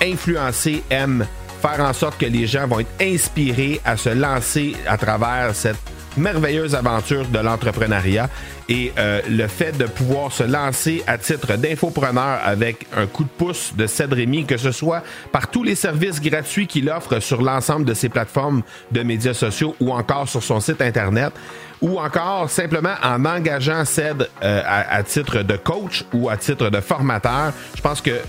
influencer, 0.01 0.83
aime 0.89 1.27
faire 1.61 1.79
en 1.85 1.93
sorte 1.93 2.17
que 2.17 2.25
les 2.25 2.47
gens 2.47 2.67
vont 2.67 2.79
être 2.79 2.91
inspirés 2.99 3.79
à 3.85 3.95
se 3.95 4.09
lancer 4.09 4.75
à 4.87 4.97
travers 4.97 5.55
cette 5.55 5.77
merveilleuse 6.17 6.75
aventure 6.75 7.25
de 7.27 7.39
l'entrepreneuriat 7.39 8.29
et 8.71 8.93
euh, 8.97 9.19
le 9.29 9.47
fait 9.47 9.77
de 9.77 9.83
pouvoir 9.83 10.31
se 10.31 10.43
lancer 10.43 11.03
à 11.05 11.17
titre 11.17 11.57
d'infopreneur 11.57 12.39
avec 12.41 12.87
un 12.95 13.05
coup 13.05 13.25
de 13.25 13.29
pouce 13.29 13.73
de 13.75 13.85
Ced 13.85 14.11
que 14.47 14.55
ce 14.55 14.71
soit 14.71 15.03
par 15.33 15.51
tous 15.51 15.63
les 15.63 15.75
services 15.75 16.21
gratuits 16.21 16.67
qu'il 16.67 16.89
offre 16.89 17.19
sur 17.19 17.41
l'ensemble 17.41 17.83
de 17.83 17.93
ses 17.93 18.07
plateformes 18.07 18.61
de 18.91 19.03
médias 19.03 19.33
sociaux 19.33 19.75
ou 19.81 19.91
encore 19.91 20.29
sur 20.29 20.41
son 20.41 20.61
site 20.61 20.81
Internet, 20.81 21.33
ou 21.81 21.99
encore 21.99 22.49
simplement 22.49 22.93
en 23.03 23.25
engageant 23.25 23.83
Ced 23.83 24.29
euh, 24.43 24.61
à, 24.65 25.03
titre 25.03 25.41
de 25.41 25.57
coach 25.57 26.05
ou 26.13 26.29
à 26.29 26.37
titre 26.37 26.69
de 26.69 26.79
formateur. 26.79 27.51
Je 27.75 27.81
pense 27.81 28.01
que 28.01 28.21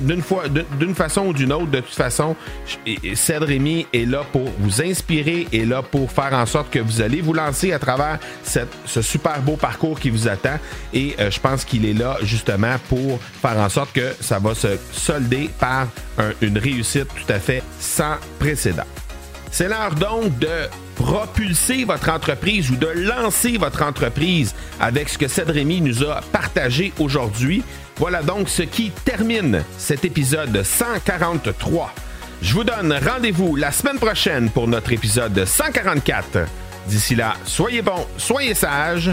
d'une 0.00 0.22
fois, 0.22 0.44
d'une 0.48 0.94
façon 0.94 1.26
ou 1.26 1.32
d'une 1.32 1.52
autre, 1.52 1.66
de 1.66 1.80
toute 1.80 1.94
façon, 1.94 2.34
Ced 3.14 3.42
Rémy 3.42 3.86
est 3.92 4.08
là 4.08 4.22
pour 4.32 4.48
vous 4.58 4.82
inspirer, 4.82 5.46
et 5.52 5.64
là 5.64 5.82
pour 5.82 6.10
faire 6.10 6.32
en 6.32 6.46
sorte 6.46 6.70
que 6.70 6.78
vous 6.78 7.02
allez 7.02 7.20
vous 7.20 7.34
lancer 7.34 7.72
à 7.72 7.78
travers 7.78 8.18
ce 8.42 9.02
super 9.02 9.40
beau 9.42 9.56
parcours 9.56 9.83
qui 9.92 10.10
vous 10.10 10.28
attend. 10.28 10.58
Et 10.92 11.14
euh, 11.18 11.30
je 11.30 11.40
pense 11.40 11.64
qu'il 11.64 11.84
est 11.84 11.92
là 11.92 12.16
justement 12.22 12.76
pour 12.88 13.20
faire 13.42 13.58
en 13.58 13.68
sorte 13.68 13.92
que 13.92 14.14
ça 14.20 14.38
va 14.38 14.54
se 14.54 14.78
solder 14.92 15.50
par 15.58 15.88
une 16.40 16.58
réussite 16.58 17.08
tout 17.08 17.32
à 17.32 17.38
fait 17.38 17.62
sans 17.80 18.16
précédent. 18.38 18.86
C'est 19.50 19.68
l'heure 19.68 19.94
donc 19.94 20.36
de 20.38 20.68
propulser 20.96 21.84
votre 21.84 22.10
entreprise 22.10 22.70
ou 22.70 22.76
de 22.76 22.88
lancer 22.88 23.56
votre 23.56 23.82
entreprise 23.82 24.54
avec 24.80 25.08
ce 25.08 25.16
que 25.18 25.28
Cédrémy 25.28 25.80
nous 25.80 26.02
a 26.02 26.20
partagé 26.32 26.92
aujourd'hui. 26.98 27.62
Voilà 27.96 28.22
donc 28.22 28.48
ce 28.48 28.62
qui 28.62 28.90
termine 29.04 29.62
cet 29.78 30.04
épisode 30.04 30.62
143. 30.62 31.94
Je 32.42 32.52
vous 32.52 32.64
donne 32.64 32.92
rendez-vous 32.92 33.54
la 33.54 33.70
semaine 33.70 33.98
prochaine 33.98 34.50
pour 34.50 34.66
notre 34.66 34.92
épisode 34.92 35.44
144. 35.44 36.48
D'ici 36.88 37.14
là, 37.14 37.34
soyez 37.44 37.80
bons, 37.80 38.06
soyez 38.18 38.54
sages 38.54 39.12